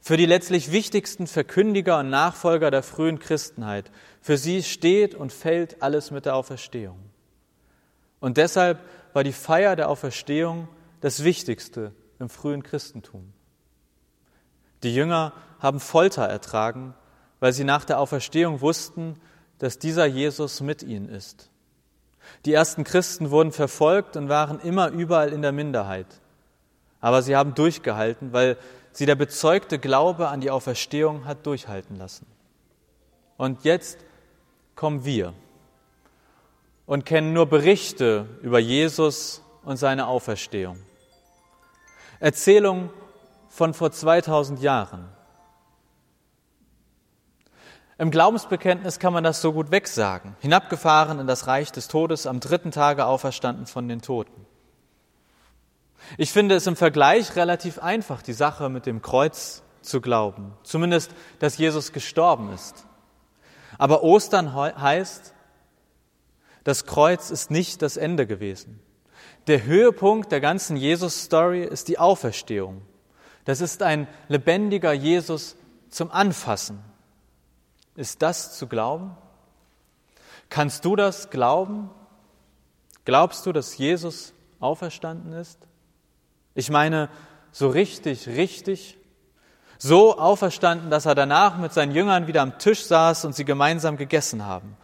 für 0.00 0.16
die 0.16 0.26
letztlich 0.26 0.70
wichtigsten 0.70 1.26
Verkündiger 1.26 1.98
und 2.00 2.10
Nachfolger 2.10 2.70
der 2.70 2.82
frühen 2.82 3.18
Christenheit, 3.18 3.90
für 4.20 4.36
sie 4.36 4.62
steht 4.62 5.14
und 5.14 5.32
fällt 5.32 5.82
alles 5.82 6.10
mit 6.10 6.26
der 6.26 6.36
Auferstehung. 6.36 6.98
Und 8.20 8.36
deshalb 8.36 8.80
war 9.14 9.24
die 9.24 9.32
Feier 9.32 9.76
der 9.76 9.88
Auferstehung 9.88 10.68
das 11.00 11.24
Wichtigste 11.24 11.92
im 12.18 12.28
frühen 12.28 12.62
Christentum. 12.62 13.32
Die 14.86 14.94
Jünger 14.94 15.32
haben 15.58 15.80
Folter 15.80 16.26
ertragen, 16.26 16.94
weil 17.40 17.52
sie 17.52 17.64
nach 17.64 17.84
der 17.84 17.98
Auferstehung 17.98 18.60
wussten, 18.60 19.20
dass 19.58 19.80
dieser 19.80 20.06
Jesus 20.06 20.60
mit 20.60 20.84
ihnen 20.84 21.08
ist. 21.08 21.50
Die 22.44 22.52
ersten 22.52 22.84
Christen 22.84 23.32
wurden 23.32 23.50
verfolgt 23.50 24.16
und 24.16 24.28
waren 24.28 24.60
immer 24.60 24.90
überall 24.90 25.32
in 25.32 25.42
der 25.42 25.50
Minderheit. 25.50 26.06
Aber 27.00 27.20
sie 27.22 27.34
haben 27.34 27.56
durchgehalten, 27.56 28.32
weil 28.32 28.56
sie 28.92 29.06
der 29.06 29.16
bezeugte 29.16 29.80
Glaube 29.80 30.28
an 30.28 30.40
die 30.40 30.52
Auferstehung 30.52 31.24
hat 31.24 31.44
durchhalten 31.46 31.96
lassen. 31.96 32.26
Und 33.38 33.64
jetzt 33.64 33.98
kommen 34.76 35.04
wir 35.04 35.34
und 36.86 37.04
kennen 37.04 37.32
nur 37.32 37.46
Berichte 37.46 38.28
über 38.40 38.60
Jesus 38.60 39.42
und 39.64 39.78
seine 39.78 40.06
Auferstehung. 40.06 40.78
Erzählungen 42.20 42.90
von 43.56 43.72
vor 43.72 43.90
2000 43.90 44.60
Jahren. 44.60 45.08
Im 47.96 48.10
Glaubensbekenntnis 48.10 48.98
kann 48.98 49.14
man 49.14 49.24
das 49.24 49.40
so 49.40 49.54
gut 49.54 49.70
wegsagen. 49.70 50.36
Hinabgefahren 50.40 51.18
in 51.18 51.26
das 51.26 51.46
Reich 51.46 51.72
des 51.72 51.88
Todes, 51.88 52.26
am 52.26 52.40
dritten 52.40 52.70
Tage 52.70 53.06
auferstanden 53.06 53.64
von 53.64 53.88
den 53.88 54.02
Toten. 54.02 54.44
Ich 56.18 56.30
finde 56.30 56.54
es 56.54 56.66
im 56.66 56.76
Vergleich 56.76 57.34
relativ 57.34 57.78
einfach, 57.78 58.20
die 58.20 58.34
Sache 58.34 58.68
mit 58.68 58.84
dem 58.84 59.00
Kreuz 59.00 59.62
zu 59.80 60.02
glauben. 60.02 60.52
Zumindest, 60.62 61.12
dass 61.38 61.56
Jesus 61.56 61.92
gestorben 61.92 62.52
ist. 62.52 62.84
Aber 63.78 64.02
Ostern 64.02 64.54
heißt, 64.54 65.32
das 66.62 66.84
Kreuz 66.84 67.30
ist 67.30 67.50
nicht 67.50 67.80
das 67.80 67.96
Ende 67.96 68.26
gewesen. 68.26 68.80
Der 69.46 69.64
Höhepunkt 69.64 70.30
der 70.30 70.42
ganzen 70.42 70.76
Jesus-Story 70.76 71.64
ist 71.64 71.88
die 71.88 71.98
Auferstehung. 71.98 72.82
Das 73.46 73.60
ist 73.60 73.82
ein 73.82 74.08
lebendiger 74.28 74.92
Jesus 74.92 75.56
zum 75.88 76.10
Anfassen, 76.10 76.80
ist 77.94 78.20
das 78.20 78.58
zu 78.58 78.66
glauben? 78.66 79.16
Kannst 80.50 80.84
du 80.84 80.96
das 80.96 81.30
glauben? 81.30 81.90
Glaubst 83.04 83.46
du, 83.46 83.52
dass 83.52 83.78
Jesus 83.78 84.34
auferstanden 84.60 85.32
ist? 85.32 85.58
Ich 86.54 86.70
meine, 86.70 87.08
so 87.52 87.68
richtig, 87.68 88.26
richtig, 88.26 88.98
so 89.78 90.18
auferstanden, 90.18 90.90
dass 90.90 91.06
er 91.06 91.14
danach 91.14 91.56
mit 91.56 91.72
seinen 91.72 91.92
Jüngern 91.92 92.26
wieder 92.26 92.42
am 92.42 92.58
Tisch 92.58 92.84
saß 92.84 93.24
und 93.24 93.34
sie 93.34 93.44
gemeinsam 93.44 93.96
gegessen 93.96 94.44
haben. 94.44 94.76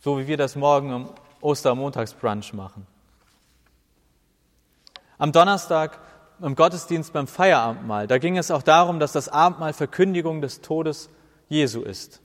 So 0.00 0.18
wie 0.18 0.26
wir 0.26 0.38
das 0.38 0.56
morgen 0.56 0.92
im 0.92 1.08
Ostermontagsbrunch 1.42 2.54
machen. 2.54 2.86
Am 5.18 5.32
Donnerstag 5.32 5.98
im 6.40 6.54
Gottesdienst 6.54 7.12
beim 7.12 7.26
Feierabendmahl, 7.26 8.06
da 8.06 8.18
ging 8.18 8.36
es 8.36 8.50
auch 8.50 8.62
darum, 8.62 9.00
dass 9.00 9.12
das 9.12 9.28
Abendmahl 9.28 9.72
Verkündigung 9.72 10.40
des 10.40 10.60
Todes 10.60 11.08
Jesu 11.48 11.82
ist. 11.82 12.20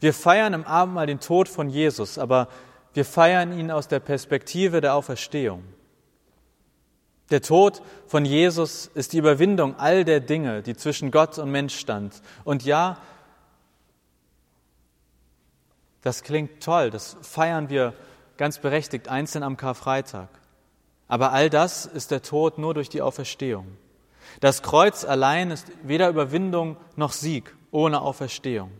Wir 0.00 0.14
feiern 0.14 0.54
im 0.54 0.64
Abendmahl 0.64 1.06
den 1.06 1.20
Tod 1.20 1.48
von 1.48 1.68
Jesus, 1.68 2.18
aber 2.18 2.48
wir 2.94 3.04
feiern 3.04 3.58
ihn 3.58 3.70
aus 3.70 3.88
der 3.88 4.00
Perspektive 4.00 4.80
der 4.80 4.94
Auferstehung. 4.94 5.62
Der 7.30 7.42
Tod 7.42 7.82
von 8.06 8.24
Jesus 8.24 8.86
ist 8.94 9.12
die 9.12 9.18
Überwindung 9.18 9.76
all 9.78 10.04
der 10.04 10.20
Dinge, 10.20 10.62
die 10.62 10.76
zwischen 10.76 11.10
Gott 11.10 11.38
und 11.38 11.50
Mensch 11.50 11.76
stand. 11.76 12.22
Und 12.44 12.64
ja, 12.64 12.98
das 16.02 16.22
klingt 16.22 16.62
toll, 16.62 16.90
das 16.90 17.16
feiern 17.20 17.68
wir 17.68 17.92
ganz 18.36 18.58
berechtigt 18.58 19.08
einzeln 19.08 19.42
am 19.42 19.56
Karfreitag. 19.56 20.28
Aber 21.08 21.32
all 21.32 21.50
das 21.50 21.86
ist 21.86 22.10
der 22.10 22.22
Tod 22.22 22.58
nur 22.58 22.74
durch 22.74 22.88
die 22.88 23.02
Auferstehung. 23.02 23.66
Das 24.40 24.62
Kreuz 24.62 25.04
allein 25.04 25.50
ist 25.50 25.66
weder 25.82 26.08
Überwindung 26.08 26.76
noch 26.96 27.12
Sieg 27.12 27.54
ohne 27.70 28.00
Auferstehung. 28.00 28.70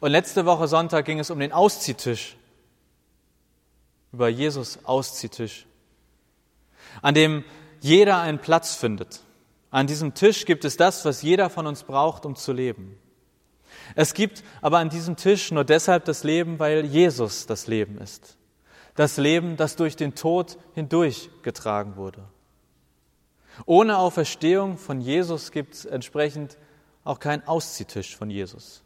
Und 0.00 0.10
letzte 0.10 0.46
Woche 0.46 0.68
Sonntag 0.68 1.04
ging 1.04 1.18
es 1.18 1.30
um 1.30 1.38
den 1.38 1.52
Ausziehtisch, 1.52 2.36
über 4.12 4.28
Jesus 4.28 4.78
Ausziehtisch, 4.84 5.66
an 7.02 7.14
dem 7.14 7.44
jeder 7.80 8.18
einen 8.20 8.38
Platz 8.38 8.74
findet. 8.74 9.20
An 9.70 9.86
diesem 9.86 10.14
Tisch 10.14 10.44
gibt 10.44 10.64
es 10.64 10.76
das, 10.76 11.04
was 11.04 11.22
jeder 11.22 11.50
von 11.50 11.66
uns 11.66 11.82
braucht, 11.82 12.26
um 12.26 12.36
zu 12.36 12.52
leben. 12.52 12.96
Es 13.94 14.14
gibt 14.14 14.44
aber 14.62 14.78
an 14.78 14.88
diesem 14.88 15.16
Tisch 15.16 15.50
nur 15.50 15.64
deshalb 15.64 16.04
das 16.04 16.22
Leben, 16.24 16.58
weil 16.58 16.84
Jesus 16.84 17.46
das 17.46 17.66
Leben 17.66 17.98
ist. 17.98 18.36
Das 18.94 19.16
Leben, 19.16 19.56
das 19.56 19.76
durch 19.76 19.96
den 19.96 20.14
Tod 20.14 20.58
hindurchgetragen 20.74 21.96
wurde. 21.96 22.24
Ohne 23.66 23.98
Auferstehung 23.98 24.78
von 24.78 25.00
Jesus 25.00 25.50
gibt 25.50 25.74
es 25.74 25.84
entsprechend 25.84 26.58
auch 27.04 27.18
keinen 27.18 27.46
Ausziehtisch 27.46 28.16
von 28.16 28.30
Jesus. 28.30 28.82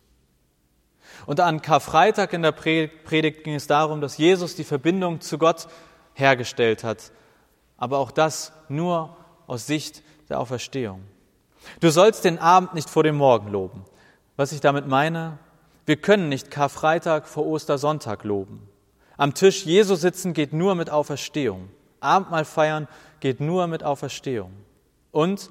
Und 1.26 1.40
an 1.40 1.62
Karfreitag 1.62 2.32
in 2.32 2.42
der 2.42 2.52
Predigt 2.52 3.44
ging 3.44 3.54
es 3.54 3.66
darum, 3.66 4.00
dass 4.00 4.18
Jesus 4.18 4.56
die 4.56 4.64
Verbindung 4.64 5.20
zu 5.20 5.38
Gott 5.38 5.68
hergestellt 6.14 6.84
hat, 6.84 7.12
aber 7.76 7.98
auch 7.98 8.10
das 8.10 8.52
nur 8.68 9.16
aus 9.46 9.66
Sicht 9.66 10.02
der 10.28 10.40
Auferstehung. 10.40 11.02
Du 11.80 11.90
sollst 11.90 12.24
den 12.24 12.38
Abend 12.38 12.74
nicht 12.74 12.90
vor 12.90 13.02
dem 13.02 13.16
Morgen 13.16 13.48
loben. 13.48 13.84
Was 14.36 14.52
ich 14.52 14.60
damit 14.60 14.86
meine, 14.86 15.38
wir 15.86 15.96
können 15.96 16.28
nicht 16.28 16.50
Karfreitag 16.50 17.26
vor 17.26 17.46
Ostersonntag 17.46 18.24
loben. 18.24 18.68
Am 19.18 19.34
Tisch 19.34 19.66
Jesu 19.66 19.96
sitzen 19.96 20.32
geht 20.32 20.52
nur 20.52 20.76
mit 20.76 20.90
Auferstehung. 20.90 21.68
Abendmahl 21.98 22.44
feiern 22.44 22.86
geht 23.18 23.40
nur 23.40 23.66
mit 23.66 23.82
Auferstehung. 23.82 24.52
Und, 25.10 25.50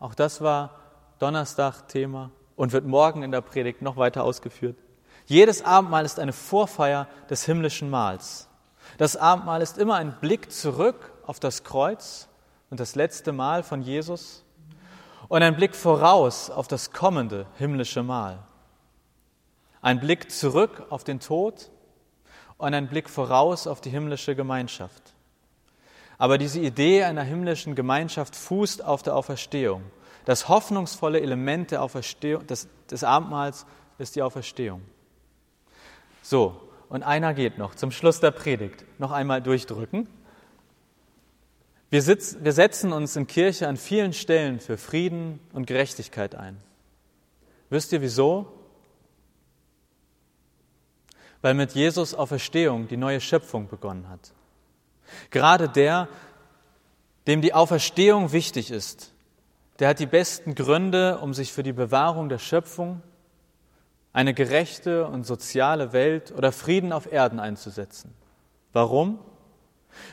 auch 0.00 0.14
das 0.14 0.40
war 0.40 0.74
Donnerstag 1.20 1.86
Thema 1.86 2.32
und 2.56 2.72
wird 2.72 2.84
morgen 2.84 3.22
in 3.22 3.30
der 3.30 3.40
Predigt 3.40 3.82
noch 3.82 3.96
weiter 3.96 4.24
ausgeführt, 4.24 4.76
jedes 5.26 5.64
Abendmahl 5.64 6.04
ist 6.04 6.18
eine 6.18 6.32
Vorfeier 6.32 7.06
des 7.30 7.44
himmlischen 7.44 7.88
Mahls. 7.88 8.48
Das 8.96 9.16
Abendmahl 9.16 9.62
ist 9.62 9.78
immer 9.78 9.94
ein 9.94 10.18
Blick 10.20 10.50
zurück 10.50 11.12
auf 11.24 11.38
das 11.38 11.62
Kreuz 11.62 12.26
und 12.68 12.80
das 12.80 12.96
letzte 12.96 13.30
Mahl 13.32 13.62
von 13.62 13.80
Jesus 13.82 14.44
und 15.28 15.42
ein 15.42 15.54
Blick 15.54 15.76
voraus 15.76 16.50
auf 16.50 16.66
das 16.66 16.90
kommende 16.90 17.46
himmlische 17.58 18.02
Mahl. 18.02 18.40
Ein 19.82 20.00
Blick 20.00 20.32
zurück 20.32 20.86
auf 20.90 21.04
den 21.04 21.20
Tod 21.20 21.70
und 22.58 22.74
ein 22.74 22.88
Blick 22.88 23.08
voraus 23.08 23.66
auf 23.66 23.80
die 23.80 23.90
himmlische 23.90 24.36
Gemeinschaft. 24.36 25.14
Aber 26.18 26.36
diese 26.36 26.60
Idee 26.60 27.04
einer 27.04 27.22
himmlischen 27.22 27.74
Gemeinschaft 27.74 28.34
fußt 28.34 28.84
auf 28.84 29.02
der 29.02 29.14
Auferstehung. 29.14 29.82
Das 30.24 30.48
hoffnungsvolle 30.48 31.20
Element 31.20 31.70
der 31.70 31.82
Auferstehung, 31.82 32.46
des, 32.46 32.68
des 32.90 33.04
Abendmahls 33.04 33.64
ist 33.98 34.16
die 34.16 34.22
Auferstehung. 34.22 34.82
So, 36.22 36.60
und 36.88 37.02
einer 37.02 37.34
geht 37.34 37.56
noch 37.56 37.74
zum 37.74 37.92
Schluss 37.92 38.20
der 38.20 38.32
Predigt. 38.32 38.84
Noch 38.98 39.12
einmal 39.12 39.40
durchdrücken. 39.40 40.08
Wir, 41.90 42.02
sitzen, 42.02 42.44
wir 42.44 42.52
setzen 42.52 42.92
uns 42.92 43.16
in 43.16 43.26
Kirche 43.26 43.68
an 43.68 43.76
vielen 43.76 44.12
Stellen 44.12 44.60
für 44.60 44.76
Frieden 44.76 45.40
und 45.52 45.66
Gerechtigkeit 45.66 46.34
ein. 46.34 46.58
Wisst 47.70 47.92
ihr 47.92 48.02
wieso? 48.02 48.57
Weil 51.40 51.54
mit 51.54 51.72
Jesus 51.72 52.14
Auferstehung 52.14 52.88
die 52.88 52.96
neue 52.96 53.20
Schöpfung 53.20 53.68
begonnen 53.68 54.08
hat. 54.08 54.32
Gerade 55.30 55.68
der, 55.68 56.08
dem 57.26 57.40
die 57.40 57.54
Auferstehung 57.54 58.32
wichtig 58.32 58.70
ist, 58.70 59.12
der 59.78 59.88
hat 59.88 60.00
die 60.00 60.06
besten 60.06 60.54
Gründe, 60.54 61.18
um 61.18 61.34
sich 61.34 61.52
für 61.52 61.62
die 61.62 61.72
Bewahrung 61.72 62.28
der 62.28 62.38
Schöpfung, 62.38 63.02
eine 64.12 64.34
gerechte 64.34 65.06
und 65.06 65.24
soziale 65.24 65.92
Welt 65.92 66.32
oder 66.32 66.50
Frieden 66.50 66.92
auf 66.92 67.12
Erden 67.12 67.38
einzusetzen. 67.38 68.12
Warum? 68.72 69.20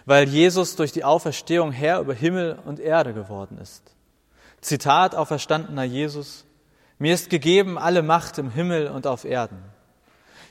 weil 0.06 0.28
Jesus 0.28 0.76
durch 0.76 0.92
die 0.92 1.04
Auferstehung 1.04 1.72
Herr 1.72 2.00
über 2.00 2.14
Himmel 2.14 2.60
und 2.66 2.80
Erde 2.80 3.14
geworden 3.14 3.58
ist. 3.58 3.84
Zitat 4.62 5.16
auferstandener 5.16 5.84
Jesus, 5.84 6.46
mir 6.98 7.14
ist 7.14 7.30
gegeben 7.30 7.78
alle 7.78 8.02
Macht 8.02 8.38
im 8.38 8.50
Himmel 8.50 8.88
und 8.88 9.06
auf 9.06 9.26
Erden. 9.26 9.62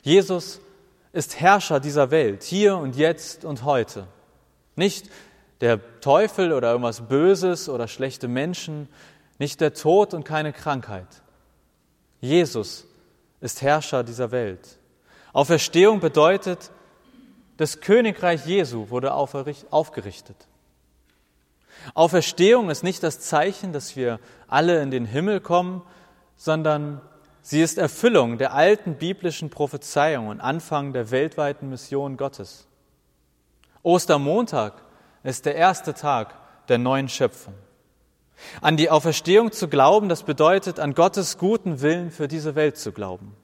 Jesus 0.02 0.60
ist 1.14 1.40
Herrscher 1.40 1.78
dieser 1.78 2.10
Welt, 2.10 2.42
hier 2.42 2.76
und 2.76 2.96
jetzt 2.96 3.44
und 3.44 3.62
heute. 3.62 4.08
Nicht 4.74 5.08
der 5.60 6.00
Teufel 6.00 6.52
oder 6.52 6.72
irgendwas 6.72 7.02
Böses 7.02 7.68
oder 7.68 7.86
schlechte 7.86 8.26
Menschen, 8.26 8.88
nicht 9.38 9.60
der 9.60 9.74
Tod 9.74 10.12
und 10.12 10.24
keine 10.24 10.52
Krankheit. 10.52 11.06
Jesus 12.20 12.84
ist 13.40 13.62
Herrscher 13.62 14.02
dieser 14.02 14.32
Welt. 14.32 14.78
Auferstehung 15.32 16.00
bedeutet, 16.00 16.72
das 17.58 17.80
Königreich 17.80 18.44
Jesu 18.44 18.90
wurde 18.90 19.14
aufgerichtet. 19.14 20.36
Auferstehung 21.94 22.70
ist 22.70 22.82
nicht 22.82 23.04
das 23.04 23.20
Zeichen, 23.20 23.72
dass 23.72 23.94
wir 23.94 24.18
alle 24.48 24.82
in 24.82 24.90
den 24.90 25.06
Himmel 25.06 25.38
kommen, 25.40 25.82
sondern 26.36 27.00
sie 27.44 27.60
ist 27.60 27.78
Erfüllung 27.78 28.38
der 28.38 28.54
alten 28.54 28.94
biblischen 28.94 29.50
Prophezeiung 29.50 30.28
und 30.28 30.40
Anfang 30.40 30.92
der 30.92 31.10
weltweiten 31.12 31.68
Mission 31.68 32.16
Gottes. 32.16 32.66
Ostermontag 33.82 34.82
ist 35.22 35.44
der 35.44 35.54
erste 35.54 35.94
Tag 35.94 36.34
der 36.68 36.78
neuen 36.78 37.08
Schöpfung. 37.08 37.54
An 38.62 38.76
die 38.76 38.90
Auferstehung 38.90 39.52
zu 39.52 39.68
glauben, 39.68 40.08
das 40.08 40.22
bedeutet, 40.22 40.80
an 40.80 40.94
Gottes 40.94 41.38
guten 41.38 41.82
Willen 41.82 42.10
für 42.10 42.26
diese 42.26 42.54
Welt 42.54 42.78
zu 42.78 42.92
glauben. 42.92 43.36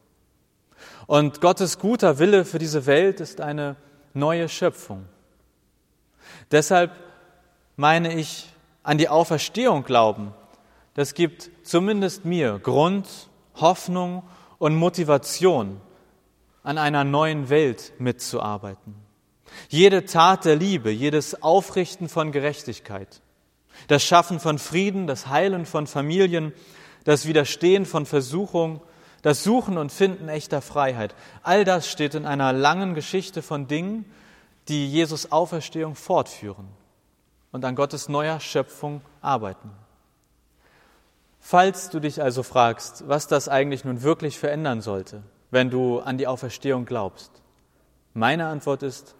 Und 1.06 1.40
Gottes 1.40 1.78
guter 1.78 2.18
Wille 2.18 2.44
für 2.44 2.58
diese 2.58 2.86
Welt 2.86 3.20
ist 3.20 3.40
eine 3.40 3.76
neue 4.14 4.48
Schöpfung. 4.48 5.06
Deshalb 6.50 6.92
meine 7.76 8.14
ich, 8.14 8.48
an 8.82 8.96
die 8.96 9.10
Auferstehung 9.10 9.84
glauben, 9.84 10.32
das 10.94 11.14
gibt 11.14 11.50
zumindest 11.62 12.24
mir 12.24 12.58
Grund, 12.58 13.30
Hoffnung 13.61 14.23
und 14.59 14.75
Motivation, 14.75 15.81
an 16.62 16.79
einer 16.79 17.05
neuen 17.05 17.49
Welt 17.49 17.92
mitzuarbeiten. 17.99 18.94
Jede 19.68 20.05
Tat 20.05 20.44
der 20.44 20.57
Liebe, 20.57 20.90
jedes 20.90 21.42
Aufrichten 21.42 22.09
von 22.09 22.33
Gerechtigkeit, 22.33 23.23
das 23.88 24.03
Schaffen 24.03 24.40
von 24.40 24.59
Frieden, 24.59 25.07
das 25.07 25.29
Heilen 25.29 25.66
von 25.66 25.87
Familien, 25.87 26.53
das 27.05 27.27
Widerstehen 27.27 27.87
von 27.87 28.07
Versuchung, 28.07 28.81
das 29.23 29.42
Suchen 29.42 29.79
und 29.79 29.92
Finden 29.92 30.29
echter 30.29 30.62
Freiheit, 30.62 31.14
all 31.42 31.64
das 31.64 31.88
steht 31.88 32.14
in 32.14 32.27
einer 32.27 32.53
langen 32.53 32.94
Geschichte 32.94 33.42
von 33.42 33.66
Dingen, 33.66 34.05
die 34.68 34.90
Jesus 34.90 35.33
Auferstehung 35.33 35.94
fortführen 35.94 36.68
und 37.53 37.64
an 37.64 37.75
Gottes 37.75 38.09
neuer 38.09 38.40
Schöpfung 38.40 39.01
arbeiten. 39.20 39.70
Falls 41.40 41.88
du 41.90 42.00
dich 42.00 42.22
also 42.22 42.42
fragst, 42.42 43.09
was 43.09 43.26
das 43.26 43.48
eigentlich 43.48 43.85
nun 43.85 44.03
wirklich 44.03 44.38
verändern 44.38 44.83
sollte, 44.83 45.22
wenn 45.50 45.70
du 45.70 45.98
an 45.98 46.18
die 46.18 46.26
Auferstehung 46.26 46.85
glaubst, 46.85 47.31
meine 48.14 48.46
Antwort 48.46 48.83
ist, 48.83 49.14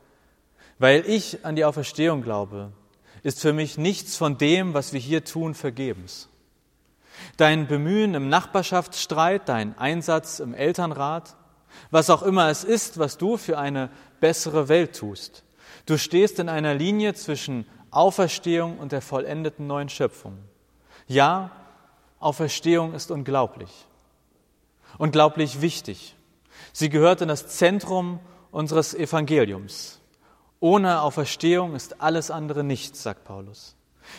weil 0.79 1.05
ich 1.07 1.45
an 1.45 1.57
die 1.57 1.65
Auferstehung 1.65 2.23
glaube, 2.23 2.73
ist 3.23 3.41
für 3.41 3.53
mich 3.53 3.79
nichts 3.79 4.17
von 4.17 4.39
dem, 4.39 4.75
was 4.75 4.93
wir 4.93 5.01
hier 5.01 5.25
tun, 5.25 5.55
vergebens. 5.55 6.29
Dein 7.37 7.67
Bemühen 7.67 8.15
im 8.15 8.29
Nachbarschaftsstreit, 8.29 9.49
dein 9.49 9.77
Einsatz 9.79 10.41
im 10.41 10.55
Elternrat, 10.55 11.37
was 11.91 12.11
auch 12.11 12.23
immer 12.23 12.49
es 12.49 12.65
ist, 12.65 12.99
was 12.99 13.19
du 13.19 13.37
für 13.37 13.59
eine 13.59 13.91
bessere 14.21 14.69
Welt 14.69 14.97
tust. 14.97 15.45
Du 15.87 15.99
stehst 15.99 16.39
in 16.39 16.49
einer 16.49 16.75
Linie 16.75 17.15
zwischen 17.15 17.67
Auferstehung 17.91 18.79
und 18.79 18.93
der 18.93 19.03
vollendeten 19.03 19.67
neuen 19.67 19.89
Schöpfung. 19.89 20.39
Ja, 21.07 21.51
Auferstehung 22.21 22.93
ist 22.93 23.11
unglaublich. 23.11 23.71
Unglaublich 24.99 25.63
wichtig. 25.63 26.15
Sie 26.73 26.91
gehört 26.91 27.23
in 27.23 27.29
das 27.29 27.49
Zentrum 27.49 28.21
unseres 28.51 28.95
Evangeliums. 28.95 30.01
Ohne 30.61 31.01
Auferstehung 31.01 31.75
ist 31.75 32.03
alles 32.03 32.31
andere 32.31 32.63
nichts, 32.63 33.03
sagt 33.03 33.25
Paulus. 33.25 33.75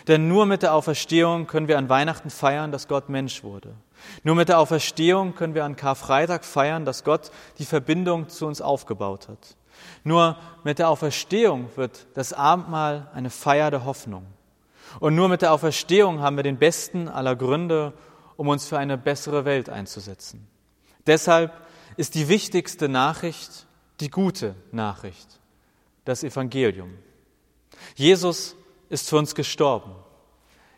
Denn 0.07 0.27
nur 0.27 0.47
mit 0.47 0.63
der 0.63 0.73
Auferstehung 0.73 1.45
können 1.45 1.67
wir 1.67 1.77
an 1.77 1.89
Weihnachten 1.89 2.31
feiern, 2.31 2.71
dass 2.71 2.87
Gott 2.87 3.09
Mensch 3.09 3.43
wurde. 3.43 3.75
Nur 4.23 4.33
mit 4.33 4.49
der 4.49 4.57
Auferstehung 4.57 5.35
können 5.35 5.53
wir 5.53 5.63
an 5.63 5.75
Karfreitag 5.75 6.43
feiern, 6.43 6.85
dass 6.85 7.03
Gott 7.03 7.29
die 7.59 7.65
Verbindung 7.65 8.29
zu 8.29 8.47
uns 8.47 8.61
aufgebaut 8.61 9.27
hat. 9.29 9.55
Nur 10.03 10.37
mit 10.63 10.79
der 10.79 10.89
Auferstehung 10.89 11.69
wird 11.75 12.07
das 12.15 12.33
Abendmahl 12.33 13.09
eine 13.13 13.29
Feier 13.29 13.69
der 13.69 13.85
Hoffnung. 13.85 14.25
Und 14.99 15.15
nur 15.15 15.29
mit 15.29 15.41
der 15.41 15.53
Auferstehung 15.53 16.19
haben 16.19 16.35
wir 16.35 16.43
den 16.43 16.57
besten 16.57 17.07
aller 17.07 17.35
Gründe, 17.35 17.93
um 18.35 18.47
uns 18.47 18.67
für 18.67 18.77
eine 18.77 18.97
bessere 18.97 19.45
Welt 19.45 19.69
einzusetzen. 19.69 20.47
Deshalb 21.07 21.53
ist 21.97 22.15
die 22.15 22.27
wichtigste 22.27 22.89
Nachricht 22.89 23.67
die 24.01 24.09
gute 24.09 24.55
Nachricht, 24.71 25.39
das 26.05 26.23
Evangelium. 26.23 26.97
Jesus 27.95 28.55
ist 28.89 29.07
für 29.09 29.17
uns 29.17 29.35
gestorben. 29.35 29.95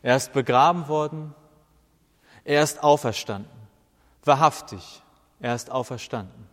Er 0.01 0.17
ist 0.17 0.33
begraben 0.33 0.87
worden. 0.89 1.33
Er 2.43 2.61
ist 2.61 2.83
auferstanden. 2.83 3.51
Wahrhaftig, 4.25 5.01
er 5.39 5.55
ist 5.55 5.71
auferstanden. 5.71 6.47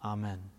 Amen. 0.00 0.51